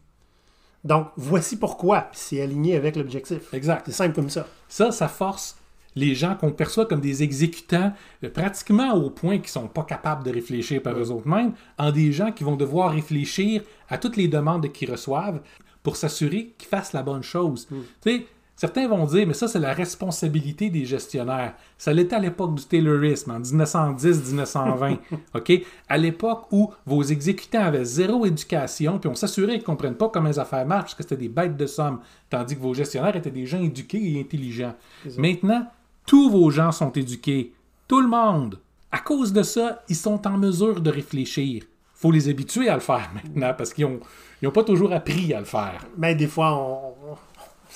[0.85, 2.09] Donc, voici pourquoi.
[2.13, 3.53] C'est aligné avec l'objectif.
[3.53, 3.83] Exact.
[3.87, 4.47] C'est simple comme ça.
[4.69, 5.57] Ça, ça force
[5.97, 7.93] les gens qu'on perçoit comme des exécutants,
[8.25, 12.13] euh, pratiquement au point qu'ils sont pas capables de réfléchir par eux mêmes, en des
[12.13, 15.41] gens qui vont devoir réfléchir à toutes les demandes qu'ils reçoivent
[15.83, 17.67] pour s'assurer qu'ils fassent la bonne chose.
[18.03, 18.27] Tu sais,
[18.61, 21.55] certains vont dire, mais ça, c'est la responsabilité des gestionnaires.
[21.79, 24.99] Ça l'était à l'époque du Taylorisme, en 1910-1920.
[25.35, 25.53] OK?
[25.89, 30.11] À l'époque où vos exécutants avaient zéro éducation, puis on s'assurait qu'ils ne comprennent pas
[30.11, 33.17] comment les affaires marchent, parce que c'était des bêtes de somme, tandis que vos gestionnaires
[33.17, 34.75] étaient des gens éduqués et intelligents.
[35.17, 35.67] Maintenant,
[36.05, 37.55] tous vos gens sont éduqués.
[37.89, 38.59] Tout le monde.
[38.93, 41.63] À cause de ça, ils sont en mesure de réfléchir.
[41.95, 44.01] faut les habituer à le faire maintenant, parce qu'ils n'ont
[44.43, 45.87] ils ont pas toujours appris à le faire.
[45.99, 47.17] Mais des fois, on,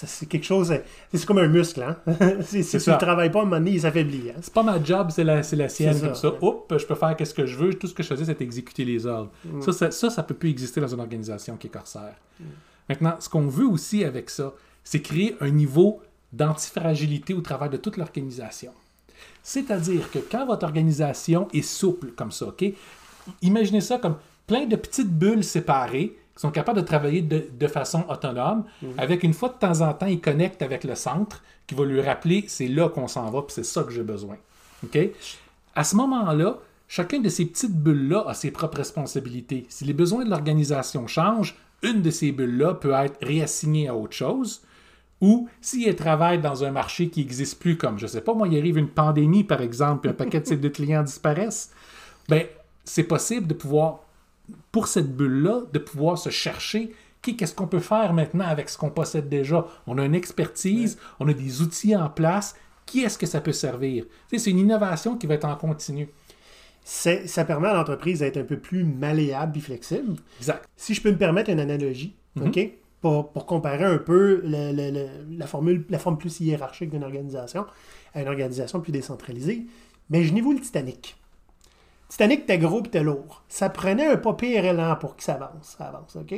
[0.07, 0.75] c'est quelque chose.
[1.13, 1.97] C'est comme un muscle, hein?
[2.43, 4.31] si tu ne travailles pas, à un moment donné, il s'affaiblit.
[4.31, 4.39] Hein?
[4.41, 5.95] C'est pas ma job, c'est la, c'est la sienne.
[5.95, 6.39] Ça, comme ça, ouais.
[6.43, 7.75] oups, je peux faire qu'est-ce que je veux.
[7.75, 9.31] Tout ce que je faisais, c'est exécuter les ordres.
[9.61, 12.15] Ça, ça, ça, ça peut plus exister dans une organisation qui est corsaire.
[12.89, 16.01] Maintenant, ce qu'on veut aussi avec ça, c'est créer un niveau
[16.33, 18.73] d'antifragilité au travers de toute l'organisation.
[19.43, 22.65] C'est-à-dire que quand votre organisation est souple comme ça, OK?
[23.43, 27.67] Imaginez ça comme plein de petites bulles séparées qui sont capables de travailler de, de
[27.67, 28.65] façon autonome,
[28.99, 32.01] avec une fois de temps en temps, ils connectent avec le centre qui va lui
[32.01, 34.37] rappeler c'est là qu'on s'en va, puis c'est ça que j'ai besoin.
[34.85, 34.99] OK?
[35.75, 39.67] À ce moment-là, chacune de ces petites bulles-là a ses propres responsabilités.
[39.69, 44.15] Si les besoins de l'organisation changent, une de ces bulles-là peut être réassignée à autre
[44.15, 44.63] chose.
[45.21, 48.49] Ou si elle travaille dans un marché qui n'existe plus, comme, je sais pas, moi,
[48.49, 51.71] il arrive une pandémie, par exemple, puis un paquet de de clients disparaissent,
[52.29, 52.45] ben,
[52.85, 54.01] c'est possible de pouvoir,
[54.73, 58.91] pour cette bulle-là, de pouvoir se chercher qu'est-ce qu'on peut faire maintenant avec ce qu'on
[58.91, 59.67] possède déjà.
[59.87, 62.55] On a une expertise, on a des outils en place.
[62.87, 64.05] Qui est-ce que ça peut servir?
[64.37, 66.09] C'est une innovation qui va être en continu.
[66.85, 70.17] Ça permet à l'entreprise d'être un peu plus malléable et flexible.
[70.39, 70.69] Exact.
[70.77, 72.59] Si je peux me permettre une analogie, OK?
[73.01, 77.05] pour, pour comparer un peu le- le- le- la, formule, la forme plus hiérarchique d'une
[77.05, 77.65] organisation
[78.15, 79.67] à une organisation plus décentralisée,
[80.11, 81.17] imaginez-vous le Titanic.
[82.15, 83.43] Titanic, t'es gros et t'es lourd.
[83.49, 85.75] Ça prenait un pas pire élan pour que ça avance.
[85.77, 86.33] Ça avance, OK?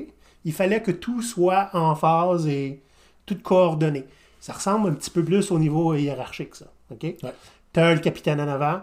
[0.47, 2.81] Il fallait que tout soit en phase et
[3.27, 4.07] tout coordonné.
[4.41, 6.65] Ça ressemble un petit peu plus au niveau hiérarchique, ça.
[6.91, 7.03] OK?
[7.03, 7.35] Ouais.
[7.75, 8.81] T'as le capitaine en avant,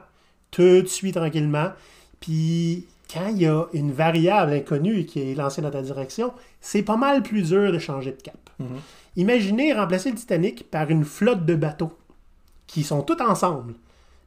[0.51, 1.71] tout suit tranquillement.
[2.19, 6.83] Puis quand il y a une variable inconnue qui est lancée dans ta direction, c'est
[6.83, 8.51] pas mal plus dur de changer de cap.
[9.15, 11.97] Imaginez remplacer le Titanic par une flotte de bateaux
[12.67, 13.73] qui sont tous ensemble,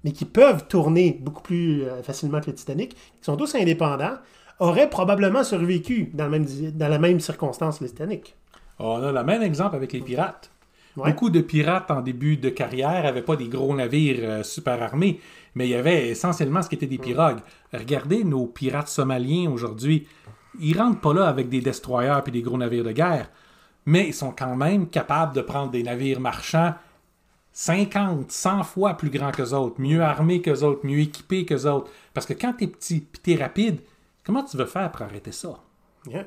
[0.06, 4.14] mais qui peuvent tourner beaucoup plus euh, facilement que le Titanic, qui sont tous indépendants,
[4.60, 8.36] auraient probablement survécu dans, le même, dans la même circonstance que le Titanic.
[8.78, 10.52] On a le même exemple avec les pirates.
[10.96, 11.10] Ouais.
[11.10, 15.18] Beaucoup de pirates en début de carrière n'avaient pas des gros navires euh, super armés,
[15.56, 17.40] mais il y avait essentiellement ce qui était des pirogues.
[17.74, 20.06] Regardez nos pirates somaliens aujourd'hui.
[20.60, 23.28] Ils rentrent pas là avec des destroyers et des gros navires de guerre,
[23.86, 26.74] mais ils sont quand même capables de prendre des navires marchands
[27.58, 31.90] 50, 100 fois plus grands qu'eux autres, mieux armés qu'eux autres, mieux équipés qu'eux autres.
[32.12, 33.78] Parce que quand t'es petit et t'es rapide,
[34.26, 35.58] comment tu veux faire pour arrêter ça?
[36.06, 36.26] Yeah.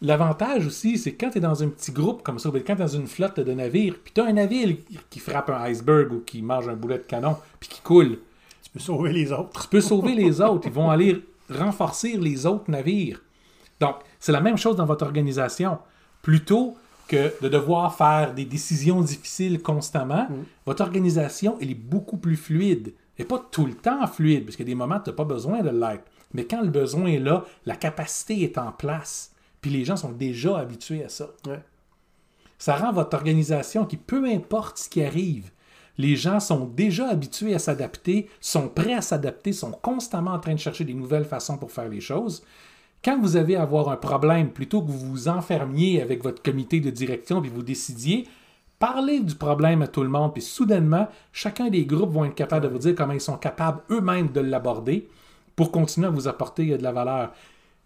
[0.00, 2.80] L'avantage aussi, c'est que quand tu es dans un petit groupe comme ça, quand tu
[2.80, 4.74] dans une flotte de navires, puis tu as un navire
[5.10, 8.20] qui frappe un iceberg ou qui mange un boulet de canon, puis qui coule,
[8.62, 9.60] Tu peux sauver les autres.
[9.60, 10.66] tu peux sauver les autres.
[10.66, 13.20] Ils vont aller renforcer les autres navires.
[13.80, 15.76] Donc, c'est la même chose dans votre organisation.
[16.22, 16.74] Plutôt
[17.08, 20.28] que de devoir faire des décisions difficiles constamment,
[20.66, 22.94] votre organisation, elle est beaucoup plus fluide.
[23.18, 25.16] Et pas tout le temps fluide, parce qu'il y a des moments où tu n'as
[25.16, 26.04] pas besoin de l'être.
[26.32, 29.32] Mais quand le besoin est là, la capacité est en place.
[29.60, 31.28] Puis les gens sont déjà habitués à ça.
[31.46, 31.62] Ouais.
[32.58, 35.50] Ça rend votre organisation qui, peu importe ce qui arrive,
[35.96, 40.54] les gens sont déjà habitués à s'adapter, sont prêts à s'adapter, sont constamment en train
[40.54, 42.42] de chercher des nouvelles façons pour faire les choses.
[43.04, 46.88] Quand vous avez avoir un problème, plutôt que vous vous enfermiez avec votre comité de
[46.88, 48.26] direction puis vous décidiez,
[48.78, 52.66] parlez du problème à tout le monde, puis soudainement, chacun des groupes vont être capables
[52.66, 55.06] de vous dire comment ils sont capables eux-mêmes de l'aborder
[55.54, 57.32] pour continuer à vous apporter euh, de la valeur.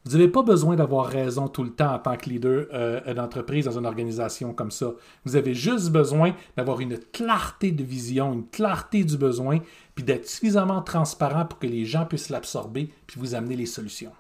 [0.04, 3.64] Vous n'avez pas besoin d'avoir raison tout le temps en tant que leader euh, d'entreprise
[3.64, 4.92] dans une organisation comme ça.
[5.24, 9.58] Vous avez juste besoin d'avoir une clarté de vision, une clarté du besoin,
[9.96, 14.12] puis d'être suffisamment transparent pour que les gens puissent l'absorber, puis vous amener les solutions.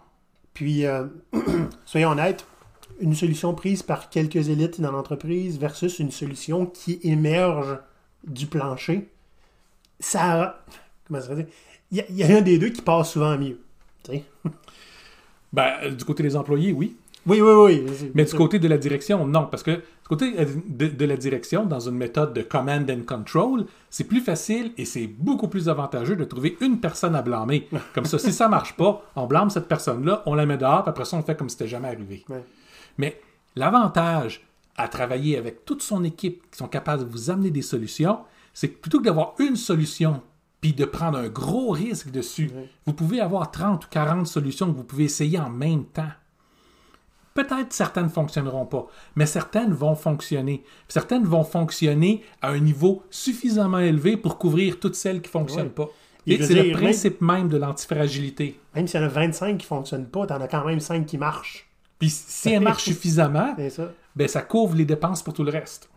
[0.58, 1.04] Puis, euh,
[1.84, 2.44] soyons honnêtes,
[2.98, 7.78] une solution prise par quelques élites dans l'entreprise versus une solution qui émerge
[8.26, 9.08] du plancher,
[10.00, 10.64] ça.
[11.06, 11.34] Comment ça?
[11.92, 13.60] Il y, a- un des deux qui passe souvent mieux.
[15.52, 16.96] Ben, euh, du côté des employés, oui.
[17.28, 18.10] Oui, oui, oui.
[18.14, 19.46] Mais du côté de la direction, non.
[19.46, 20.32] Parce que du côté
[20.66, 24.84] de, de la direction, dans une méthode de command and control, c'est plus facile et
[24.84, 27.68] c'est beaucoup plus avantageux de trouver une personne à blâmer.
[27.94, 30.90] Comme ça, si ça marche pas, on blâme cette personne-là, on la met dehors, puis
[30.90, 32.24] après ça, on fait comme si c'était jamais arrivé.
[32.28, 32.44] Ouais.
[32.96, 33.20] Mais
[33.56, 34.42] l'avantage
[34.76, 38.20] à travailler avec toute son équipe qui sont capables de vous amener des solutions,
[38.54, 40.22] c'est que plutôt que d'avoir une solution
[40.60, 42.50] puis de prendre un gros risque dessus,
[42.86, 46.08] vous pouvez avoir 30 ou 40 solutions que vous pouvez essayer en même temps.
[47.38, 50.64] Peut-être certaines ne fonctionneront pas, mais certaines vont fonctionner.
[50.88, 55.70] Certaines vont fonctionner à un niveau suffisamment élevé pour couvrir toutes celles qui ne fonctionnent
[55.70, 55.86] pas.
[56.26, 58.58] Et c'est le même- principe même de l'antifragilité.
[58.74, 61.06] Même s'il y en a 25 qui ne fonctionnent pas, t'en as quand même 5
[61.06, 61.68] qui marchent.
[62.00, 63.92] Puis si elle marche suffisamment, ça.
[64.16, 65.88] ben, ça couvre les dépenses pour tout le reste.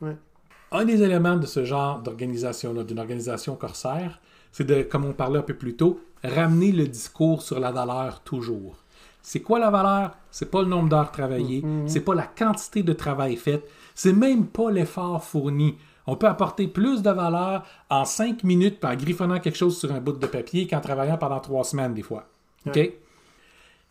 [0.71, 5.39] Un des éléments de ce genre d'organisation-là, d'une organisation corsaire, c'est de, comme on parlait
[5.39, 8.75] un peu plus tôt, ramener le discours sur la valeur toujours.
[9.21, 10.11] C'est quoi la valeur?
[10.31, 14.47] C'est pas le nombre d'heures travaillées, c'est pas la quantité de travail fait, c'est même
[14.47, 15.75] pas l'effort fourni.
[16.07, 19.99] On peut apporter plus de valeur en cinq minutes en griffonnant quelque chose sur un
[19.99, 22.27] bout de papier qu'en travaillant pendant trois semaines des fois.
[22.65, 22.79] OK?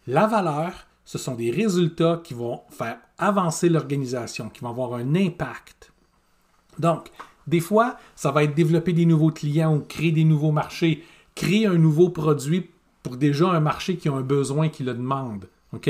[0.07, 0.73] La valeur,
[1.05, 5.93] ce sont des résultats qui vont faire avancer l'organisation, qui vont avoir un impact.
[6.79, 7.11] Donc,
[7.47, 11.67] des fois, ça va être développer des nouveaux clients ou créer des nouveaux marchés, créer
[11.67, 12.71] un nouveau produit
[13.03, 15.47] pour déjà un marché qui a un besoin qui le demande.
[15.73, 15.89] OK?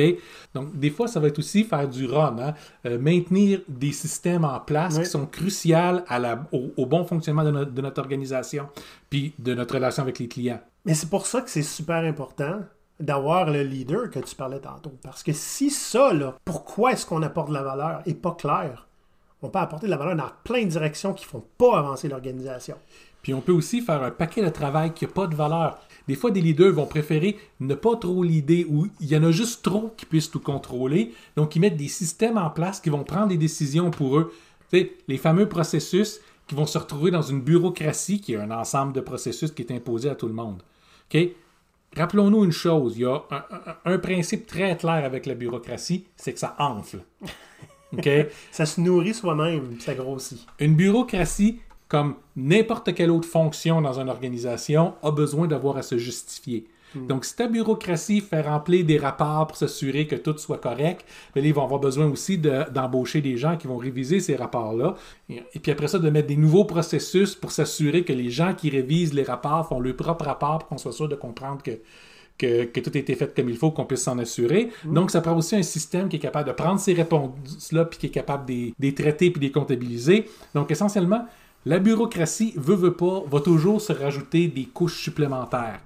[0.54, 2.54] Donc, des fois, ça va être aussi faire du run, hein?
[2.84, 5.04] Euh, maintenir des systèmes en place Oui.
[5.04, 8.68] qui sont cruciaux à la- au, au bon fonctionnement de notre, de notre organisation
[9.08, 10.60] puis de notre relation avec les clients.
[10.84, 12.60] Mais c'est pour ça que c'est super important
[12.98, 14.92] d'avoir le leader que tu parlais tantôt.
[15.02, 18.86] Parce que si ça, là, pourquoi est-ce qu'on apporte de la valeur, est pas clair,
[19.40, 22.76] on peut apporter de la valeur dans plein de directions qui font pas avancer l'organisation.
[23.22, 25.78] Puis on peut aussi faire un paquet de travail qui n'a pas de valeur.
[26.10, 29.30] Des fois, des leaders vont préférer ne pas trop l'idée ou il y en a
[29.30, 31.12] juste trop qui puissent tout contrôler.
[31.36, 34.32] Donc, ils mettent des systèmes en place qui vont prendre des décisions pour eux.
[34.72, 36.18] Tu sais, les fameux processus
[36.48, 39.70] qui vont se retrouver dans une bureaucratie qui est un ensemble de processus qui est
[39.70, 40.64] imposé à tout le monde.
[41.14, 41.28] OK?
[41.96, 46.06] Rappelons-nous une chose, il y a un, un- un principe très clair avec la bureaucratie,
[46.16, 47.04] c'est que ça enfle.
[47.96, 48.08] OK?
[48.50, 50.44] Ça se nourrit soi-même, ça grossit.
[50.58, 51.60] Une bureaucratie,
[51.90, 56.64] comme n'importe quelle autre fonction dans une organisation, a besoin d'avoir à se justifier.
[56.94, 61.44] Donc, si ta bureaucratie fait remplir des rapports pour s'assurer que tout soit correct, ben,
[61.44, 64.96] ils vont avoir besoin aussi de- d'embaucher des gens qui vont réviser ces rapports-là.
[65.28, 68.54] Et, et puis après ça, de mettre des nouveaux processus pour s'assurer que les gens
[68.54, 71.78] qui révisent les rapports font leur propre rapport pour qu'on soit sûr de comprendre que,
[72.36, 74.70] que, que tout a été fait comme il faut, qu'on puisse s'en assurer.
[74.84, 78.06] Donc, ça prend aussi un système qui est capable de prendre ces réponses-là, puis qui
[78.06, 80.28] est capable de les traiter, puis de les comptabiliser.
[80.56, 81.24] Donc, essentiellement,
[81.66, 85.80] la bureaucratie, veut, veut pas, va toujours se rajouter des couches supplémentaires.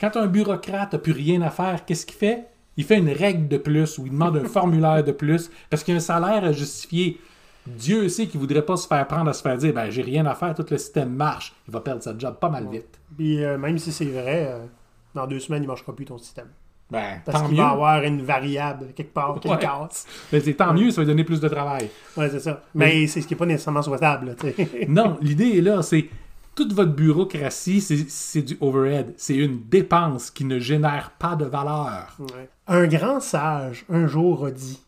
[0.00, 2.46] Quand un bureaucrate n'a plus rien à faire, qu'est-ce qu'il fait?
[2.76, 5.92] Il fait une règle de plus ou il demande un formulaire de plus parce qu'il
[5.92, 7.20] y a un salaire à justifier.
[7.66, 10.26] Dieu sait qu'il voudrait pas se faire prendre à se faire dire ben j'ai rien
[10.26, 11.54] à faire, tout le système marche.
[11.66, 12.98] Il va perdre sa job pas mal vite.
[13.16, 14.66] Puis euh, même si c'est vrai, euh,
[15.14, 16.48] dans deux semaines, il ne marchera plus ton système.
[16.90, 17.62] Ben, Parce tant qu'il mieux.
[17.62, 19.58] va avoir une variable quelque part qui Ouais.
[19.58, 20.06] casse.
[20.30, 21.88] Ben, c'est tant mieux, ça va lui donner plus de travail.
[22.16, 22.62] Ouais, c'est ça.
[22.74, 24.36] Mais c'est ce qui n'est pas nécessairement souhaitable.
[24.42, 24.64] là.
[24.88, 26.08] Non, l'idée est là, c'est
[26.54, 29.14] toute votre bureaucratie, c'est du overhead.
[29.16, 32.16] C'est une dépense qui ne génère pas de valeur.
[32.20, 32.48] Ouais.
[32.68, 34.80] Un grand sage, un jour, a dit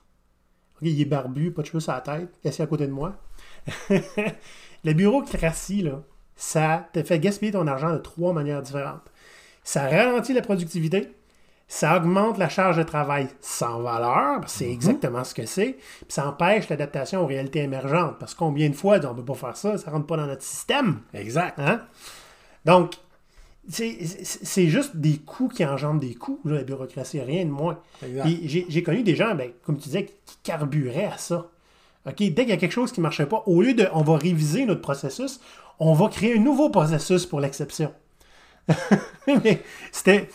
[0.83, 3.15] il est barbu, pas de cheveux sur la tête, assis à côté de moi.
[4.85, 6.03] la bureaucratie, là,
[6.37, 9.03] ça te fait gaspiller ton argent de trois manières différentes.
[9.65, 11.09] Ça ralentit la productivité,
[11.69, 16.29] ça augmente la charge de travail sans valeur, c'est exactement ce que c'est, puis ça
[16.29, 19.57] empêche l'adaptation aux réalités émergentes, parce que combien de fois on ne peut pas faire
[19.57, 21.01] ça, ça rentre pas dans notre système.
[21.13, 21.59] Exact.
[21.59, 21.83] Hein?
[22.65, 22.95] Donc,
[23.69, 27.81] c'est juste des coûts qui engendrent des coûts, là, la bureaucratie, rien de moins.
[28.03, 31.51] J'ai connu des gens, ben, comme tu disais, qui carburaient à ça.
[32.07, 34.03] OK, dès qu'il y a quelque chose qui ne marchait pas, au lieu de on
[34.03, 35.41] va réviser notre processus,
[35.81, 37.93] on va créer un nouveau processus pour l'exception.
[39.27, 40.29] Mais c'était.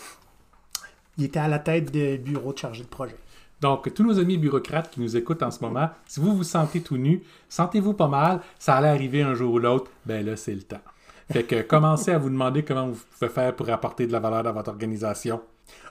[1.21, 3.15] Il était à la tête de bureau de chargé de projet.
[3.61, 6.81] Donc, tous nos amis bureaucrates qui nous écoutent en ce moment, si vous vous sentez
[6.81, 10.55] tout nu, sentez-vous pas mal, ça allait arriver un jour ou l'autre, ben là, c'est
[10.55, 10.81] le temps.
[11.31, 14.41] Fait que commencez à vous demander comment vous pouvez faire pour apporter de la valeur
[14.41, 15.41] dans votre organisation.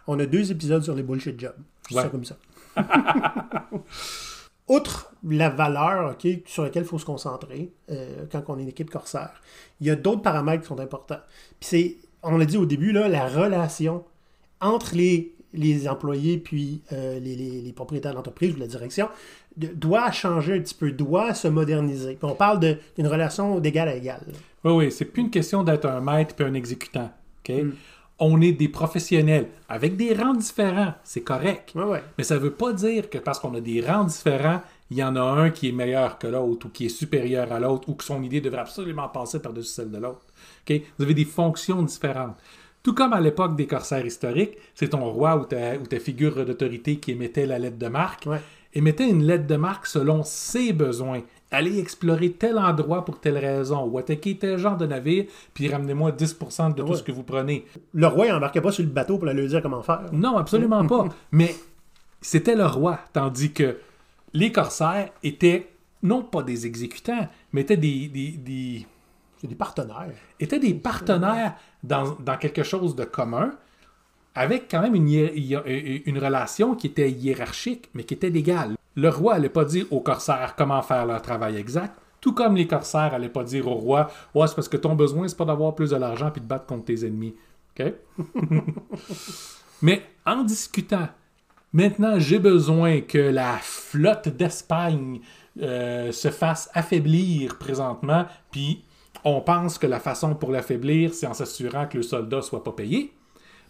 [0.09, 1.55] On a deux épisodes sur les bullshit jobs.
[1.89, 2.03] Je Ouais.
[2.03, 2.37] ça comme ça.
[4.69, 8.69] Outre la valeur ok, sur laquelle il faut se concentrer euh, quand on est une
[8.69, 9.41] équipe corsaire,
[9.81, 11.21] il y a d'autres paramètres qui sont importants.
[11.61, 14.05] Puis c'est, on l'a dit au début, là, la relation
[14.61, 19.09] entre les, les employés puis euh, les, les- les propriétaires d'entreprise ou la direction
[19.57, 22.15] de- doit changer un petit peu, doit se moderniser.
[22.15, 24.21] Puis on parle d'une relation d'égal à égal.
[24.65, 27.11] Oui, oui, c'est plus une question d'être un maître puis un exécutant.
[27.49, 27.55] OK?
[27.57, 27.73] Mm.
[28.23, 31.73] On est des professionnels avec des rangs différents, c'est correct.
[31.75, 32.03] Ouais, ouais.
[32.19, 35.03] Mais ça ne veut pas dire que parce qu'on a des rangs différents, il y
[35.03, 37.95] en a un qui est meilleur que l'autre ou qui est supérieur à l'autre ou
[37.95, 40.27] que son idée devrait absolument passer par-dessus celle de l'autre.
[40.69, 40.83] OK?
[40.99, 42.37] Vous avez des fonctions différentes.
[42.83, 46.45] Tout comme à l'époque des corsaires historiques, c'est ton roi ou ta, ou ta figure
[46.47, 48.41] d'autorité qui émettait la lettre de marque, Ouais.
[48.75, 51.21] émettait une lettre de marque selon ses besoins.
[51.51, 56.13] Allez explorer tel endroit pour telle raison, ou attaquer tel genre de navire, puis ramenez-moi
[56.13, 57.67] 10% de tout ce que vous prenez.
[57.93, 60.05] Le roi, il embarquait pas sur le bateau pour lui dire comment faire.
[60.13, 61.09] Non, absolument pas.
[61.33, 61.55] Mais
[62.23, 63.77] c'était le roi, tandis que
[64.33, 65.67] les corsaires étaient
[66.03, 68.87] non pas des exécutants, mais étaient des, des- des-
[69.41, 70.11] C'est des partenaires.
[70.39, 73.53] étaient des partenaires dans, dans quelque chose de commun,
[74.35, 75.33] avec quand même une, hiér-
[75.67, 78.75] hi- une relation qui était hiérarchique, mais qui était d'égale.
[78.97, 82.67] Le roi n'allait pas dire aux corsaires comment faire leur travail exact, tout comme les
[82.67, 85.75] corsaires n'allaient pas dire au roi Ouais, c'est parce que ton besoin, c'est pas d'avoir
[85.75, 87.35] plus de l'argent puis de battre contre tes ennemis.
[87.79, 87.93] OK?
[89.83, 91.09] Mais en discutant,
[91.73, 95.21] maintenant j'ai besoin que la flotte d'Espagne
[95.63, 98.85] euh, se fasse affaiblir présentement, puis
[99.25, 102.73] on pense que la façon pour l'affaiblir, c'est en s'assurant que le soldat soit pas
[102.73, 103.13] payé.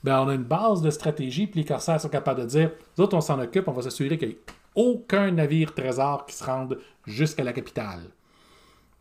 [0.05, 3.05] Ben, on a une base de stratégie, puis les corsaires sont capables de dire nous
[3.05, 4.39] autres, on s'en occupe, on va s'assurer qu'il n'y ait
[4.75, 8.01] aucun navire trésor qui se rende jusqu'à la capitale.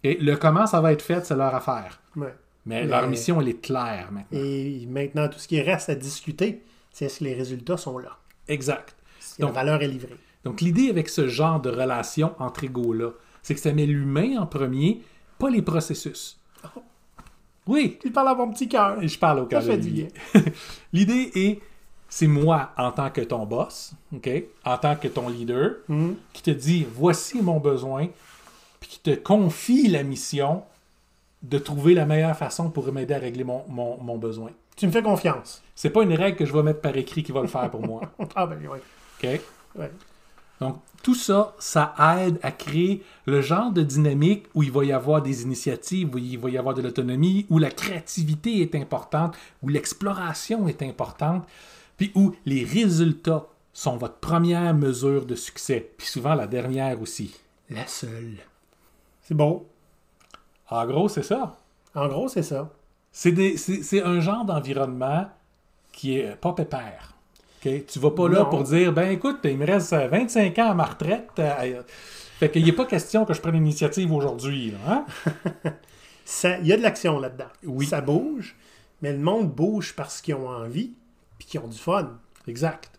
[0.03, 2.01] Et le comment ça va être fait, c'est leur affaire.
[2.15, 2.33] Ouais.
[2.65, 4.39] Mais, Mais- leur mission, elle est claire maintenant.
[4.39, 8.17] Et maintenant, tout ce qui reste à discuter, c'est est-ce que les résultats sont là?
[8.47, 8.95] Exact.
[9.19, 10.15] Si la Donc- valeur est livrée?
[10.43, 14.45] Donc, l'idée avec ce genre de relation entre égaux-là, c'est que ça met l'humain en
[14.45, 15.01] premier,
[15.37, 16.38] pas les processus.
[17.67, 18.97] Oui, Tu parles à mon petit cœur.
[19.01, 20.07] je parle au du bien.
[20.93, 21.59] L'idée est,
[22.07, 24.27] c'est moi en tant que ton boss, ok,
[24.65, 26.15] en tant que ton leader, Mhm.
[26.33, 28.07] qui te dit voici mon besoin,
[28.79, 30.63] puis qui te confie la mission
[31.43, 34.49] de trouver la meilleure façon pour m'aider à régler mon, mon- mon besoin.
[34.75, 35.61] Tu me fais confiance.
[35.75, 37.85] C'est pas une règle que je vais mettre par écrit qui va le faire pour
[37.85, 38.01] moi.
[38.35, 38.79] Ah ben oui.
[39.23, 39.41] ok?
[39.75, 39.91] Ouais.
[40.59, 44.91] Donc, tout ça, ça aide à créer le genre de dynamique où il va y
[44.91, 49.35] avoir des initiatives, où il va y avoir de l'autonomie, où la créativité est importante,
[49.63, 51.47] où l'exploration est importante,
[51.95, 57.33] puis où les résultats sont votre première mesure de succès, puis souvent la dernière aussi.
[57.69, 58.37] La seule.
[59.21, 59.67] C'est beau.
[60.69, 61.57] En gros, c'est ça.
[61.95, 62.69] En gros, c'est ça.
[63.11, 65.29] C'est des- c'est c'est un genre d'environnement
[65.93, 67.13] qui est pas pépère.
[67.65, 67.85] OK?
[67.87, 70.73] Tu vas pas là pour dire, ben écoute, il me reste euh, 25 ans à
[70.73, 71.29] ma retraite.
[71.39, 71.81] euh,
[72.39, 74.73] fait qu'il n'est pas question que je prenne l'initiative aujourd'hui.
[74.87, 75.05] hein?
[76.61, 77.49] Il y a de l'action là-dedans.
[77.65, 77.85] Oui.
[77.87, 78.55] Ça bouge,
[79.01, 80.91] mais le monde bouge parce qu'ils ont envie
[81.37, 82.17] puis qu'ils ont du fun.
[82.47, 82.91] Exact.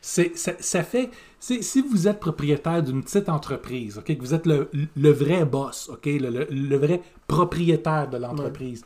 [0.00, 1.10] C'est, ça, ça fait.
[1.40, 6.06] si vous êtes propriétaire d'une petite entreprise, que vous êtes le, le vrai boss, ok,
[6.06, 8.84] le, le- le vrai propriétaire de l'entreprise,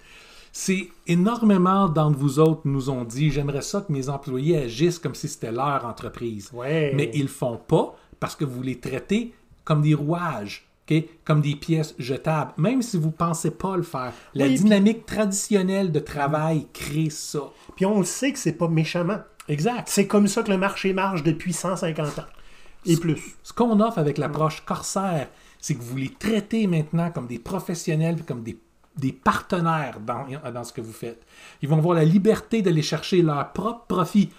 [0.53, 5.15] c'est énormément d'entre vous autres nous ont dit j'aimerais ça que mes employés agissent comme
[5.15, 6.51] si c'était leur entreprise.
[6.53, 6.93] Ouais.
[6.95, 9.33] Mais ils le font pas parce que vous les traitez
[9.65, 10.67] comme des rouages.
[10.91, 14.13] ok, Comme des pièces jetables, même si vous ne pensez pas le faire.
[14.35, 17.41] La Oui, puis- dynamique traditionnelle de travail crée ça.
[17.77, 19.19] Puis on le sait que c'est pas méchamment.
[19.49, 19.89] Exact.
[19.89, 22.25] C'est comme ça que le marché marche depuis 150 ans.
[22.87, 23.37] Et plus.
[23.43, 25.29] Ce qu'on offre avec l'approche Corsair,
[25.61, 28.59] c'est que vous les traitez maintenant comme des professionnels, comme des,
[28.97, 31.23] des partenaires dans, dans ce que vous faites.
[31.63, 34.31] Ils vont avoir la liberté d'aller chercher leur propre profit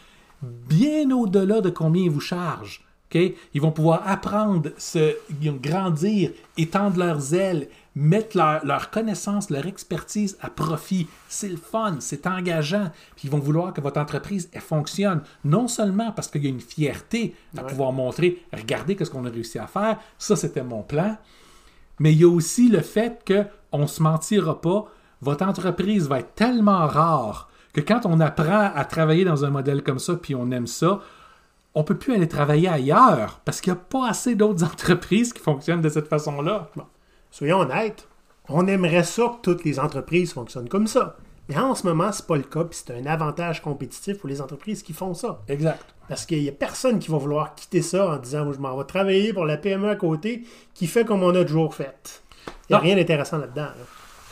[0.42, 2.84] bien au-delà de combien ils vous chargent.
[3.14, 10.38] Ils vont pouvoir apprendre, se grandir, étendre leurs ailes, mettre leur, leur connaissance, leur expertise
[10.42, 11.08] à profit.
[11.28, 12.90] C'est le fun, c'est engageant.
[13.16, 16.50] Puis ils vont vouloir que votre entreprise elle fonctionne, non seulement parce qu'il y a
[16.50, 20.84] une fierté à pouvoir montrer, regardez ce qu'on a réussi à faire, ça c'était mon
[20.84, 21.18] plan,
[22.00, 23.46] mais il y a aussi le fait qu'on
[23.80, 24.86] ne se mentira pas,
[25.22, 29.84] votre entreprise va être tellement rare que quand on apprend à travailler dans un modèle
[29.84, 31.00] comme ça, puis on aime ça,
[31.74, 35.42] on peut plus aller travailler ailleurs parce qu'il n'y a pas assez d'autres entreprises qui
[35.42, 36.70] fonctionnent de cette façon-là.
[37.30, 38.08] Soyons honnêtes,
[38.50, 41.16] on aimerait ça que toutes les entreprises fonctionnent comme ça.
[41.50, 44.42] Mais en ce moment, c'est pas le cas, puis c'est un avantage compétitif pour les
[44.42, 45.42] entreprises qui font ça.
[45.48, 45.86] Exact.
[46.08, 48.78] Parce qu'il n'y a personne qui va vouloir quitter ça en disant Moi, je m'en
[48.78, 50.44] vais travailler pour la PME à côté
[50.74, 52.22] qui fait comme on a toujours fait.
[52.70, 53.62] Il n'y a rien d'intéressant là-dedans.
[53.64, 53.74] là.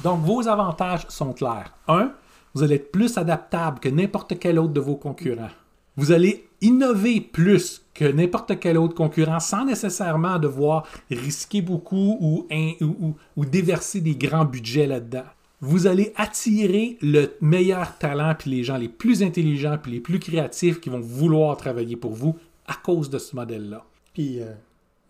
[0.04, 1.74] Donc, vos avantages sont clairs.
[1.88, 2.12] Un,
[2.54, 5.50] vous allez être plus adaptable que n'importe quel autre de vos concurrents.
[5.98, 12.48] Vous allez innover plus que n'importe quel autre concurrent sans nécessairement devoir risquer beaucoup ou,
[12.50, 15.26] in- ou- ou- ou déverser des grands budgets là-dedans.
[15.62, 20.20] Vous allez attirer le meilleur talent puis les gens les plus intelligents puis les plus
[20.20, 23.84] créatifs qui vont vouloir travailler pour vous à cause de ce modèle-là.
[24.14, 24.54] Puis, euh,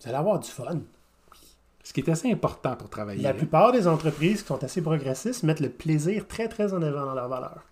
[0.01, 0.79] vous allez avoir du fun.
[1.83, 3.21] Ce qui est assez important pour travailler.
[3.21, 3.33] La hein.
[3.33, 7.15] plupart des entreprises qui sont assez progressistes mettent le plaisir très, très en avant dans
[7.15, 7.63] leur valeur.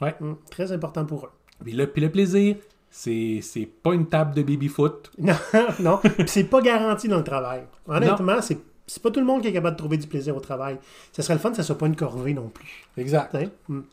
[0.00, 0.14] Ouais.
[0.20, 1.30] Hum, très important pour eux.
[1.62, 2.56] Puis le, puis le plaisir,
[2.90, 5.12] c'est c'est pas une table de baby-foot.
[5.18, 5.34] Non,
[5.80, 5.98] non.
[5.98, 7.62] Puis c'est pas garanti dans le travail.
[7.86, 10.40] Honnêtement, c'est c'est pas tout le monde qui est capable de trouver du plaisir au
[10.40, 10.78] travail.
[11.12, 12.86] Ce serait le fun que ça soit pas une corvée non plus.
[12.96, 13.34] Exact.
[13.34, 13.48] Hein?
[13.68, 13.84] Hum.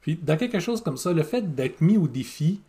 [0.00, 2.60] Puis dans quelque chose comme ça, le fait d'être mis au défi,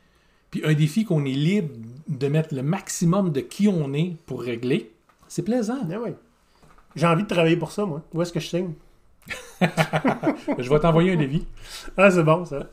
[0.51, 1.73] puis un défi qu'on est libre
[2.07, 4.91] de mettre le maximum de qui on est pour régler,
[5.27, 5.79] c'est plaisant.
[5.89, 6.11] Ah oui.
[6.95, 8.01] J'ai envie de travailler pour ça, moi.
[8.13, 8.73] Où est-ce que je signe?
[9.61, 11.45] Je vais t'envoyer un défi.
[11.97, 12.67] Ah, c'est bon, ça.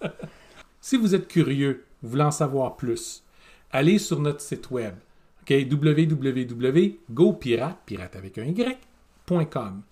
[0.81, 1.85] Si vous êtes curieux,
[2.19, 3.25] en savoir plus,
[3.73, 4.95] allez sur notre site web,
[5.43, 6.99] ok, www.gopirate,
[7.85, 9.83] pirate avec un y.com.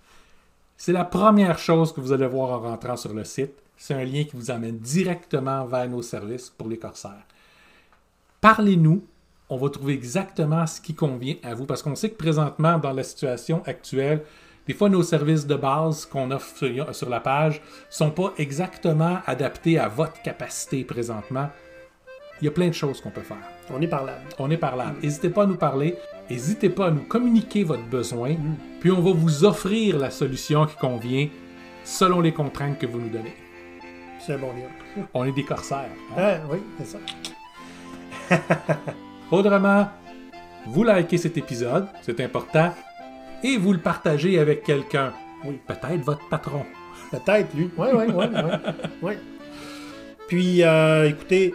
[0.76, 3.52] C'est la première chose que vous allez voir en rentrant sur le site.
[3.76, 7.26] C'est un lien qui vous amène directement vers nos services pour les corsaires.
[8.40, 9.04] Parlez-nous,
[9.50, 12.92] on va trouver exactement ce qui convient à vous, parce qu'on sait que présentement, dans
[12.92, 14.22] la situation actuelle,
[14.66, 19.18] des fois, nos services de base qu'on offre sur, sur la page sont pas exactement
[19.26, 21.50] adaptés à votre capacité présentement.
[22.40, 23.36] Il y a plein de choses qu'on peut faire.
[23.70, 24.22] On est parlable.
[24.38, 24.98] On est parlable.
[25.02, 25.96] N'hésitez pas à nous parler.
[26.30, 28.36] N'hésitez pas à nous communiquer votre besoin.
[28.80, 31.28] Puis on va vous offrir la solution qui convient
[31.84, 33.34] selon les contraintes que vous nous donnez.
[34.18, 35.04] C'est un bon lien.
[35.12, 35.90] On est des corsaires.
[36.16, 36.16] hein?
[36.16, 36.98] Ah, oui, c'est ça.
[39.30, 39.88] Autrement,
[40.66, 42.72] vous likez cet épisode, c'est important,
[43.42, 45.12] et vous le partagez avec quelqu'un.
[45.44, 45.60] Oui.
[45.66, 46.64] Peut-être votre patron.
[47.10, 47.70] Peut-être, lui.
[47.76, 48.24] Oui, oui, oui.
[49.02, 49.12] oui.
[50.28, 51.54] Puis, euh, écoutez,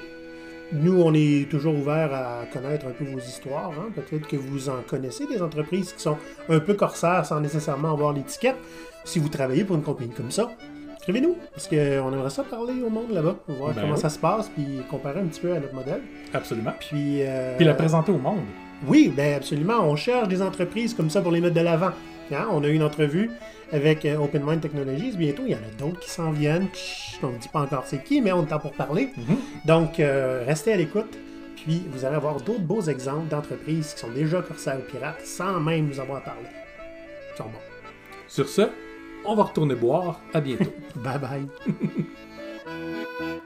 [0.72, 3.72] nous, on est toujours ouvert à connaître un peu vos histoires.
[3.72, 3.90] hein.
[3.96, 6.18] Peut-être que vous en connaissez des entreprises qui sont
[6.50, 8.58] un peu corsaires sans nécessairement avoir l'étiquette.
[9.04, 10.52] Si vous travaillez pour une compagnie comme ça,
[11.00, 11.36] écrivez-nous.
[11.54, 11.76] Parce qu'on
[12.14, 14.00] aimerait ça parler au monde là-bas, voir Ben comment oui.
[14.00, 16.02] ça se passe, puis comparer un petit peu à notre modèle.
[16.34, 16.74] Absolument.
[16.80, 18.42] Puis, euh, Puis la présenter au monde.
[18.88, 19.80] Oui, ben absolument.
[19.82, 21.92] On cherche des entreprises comme ça pour les mettre de l'avant.
[22.32, 23.32] Hein, On a eu une entrevue
[23.72, 25.14] avec euh, Open Mind Technologies.
[25.18, 26.68] Bientôt, il y en a d'autres qui s'en viennent.
[26.74, 29.10] Chut, on ne dit pas encore c'est qui, mais on est temps pour parler.
[29.18, 29.36] Mhm.
[29.66, 31.18] Donc, euh, restez à l'écoute.
[31.56, 35.60] Puis, vous allez avoir d'autres beaux exemples d'entreprises qui sont déjà corsaires ou pirates sans
[35.60, 36.42] même nous avoir parlé.
[37.34, 37.60] Ils sont bons.
[38.28, 38.62] Sur ce,
[39.30, 40.20] on va retourner boire.
[40.34, 40.74] À bientôt.
[40.96, 41.48] Bye bye.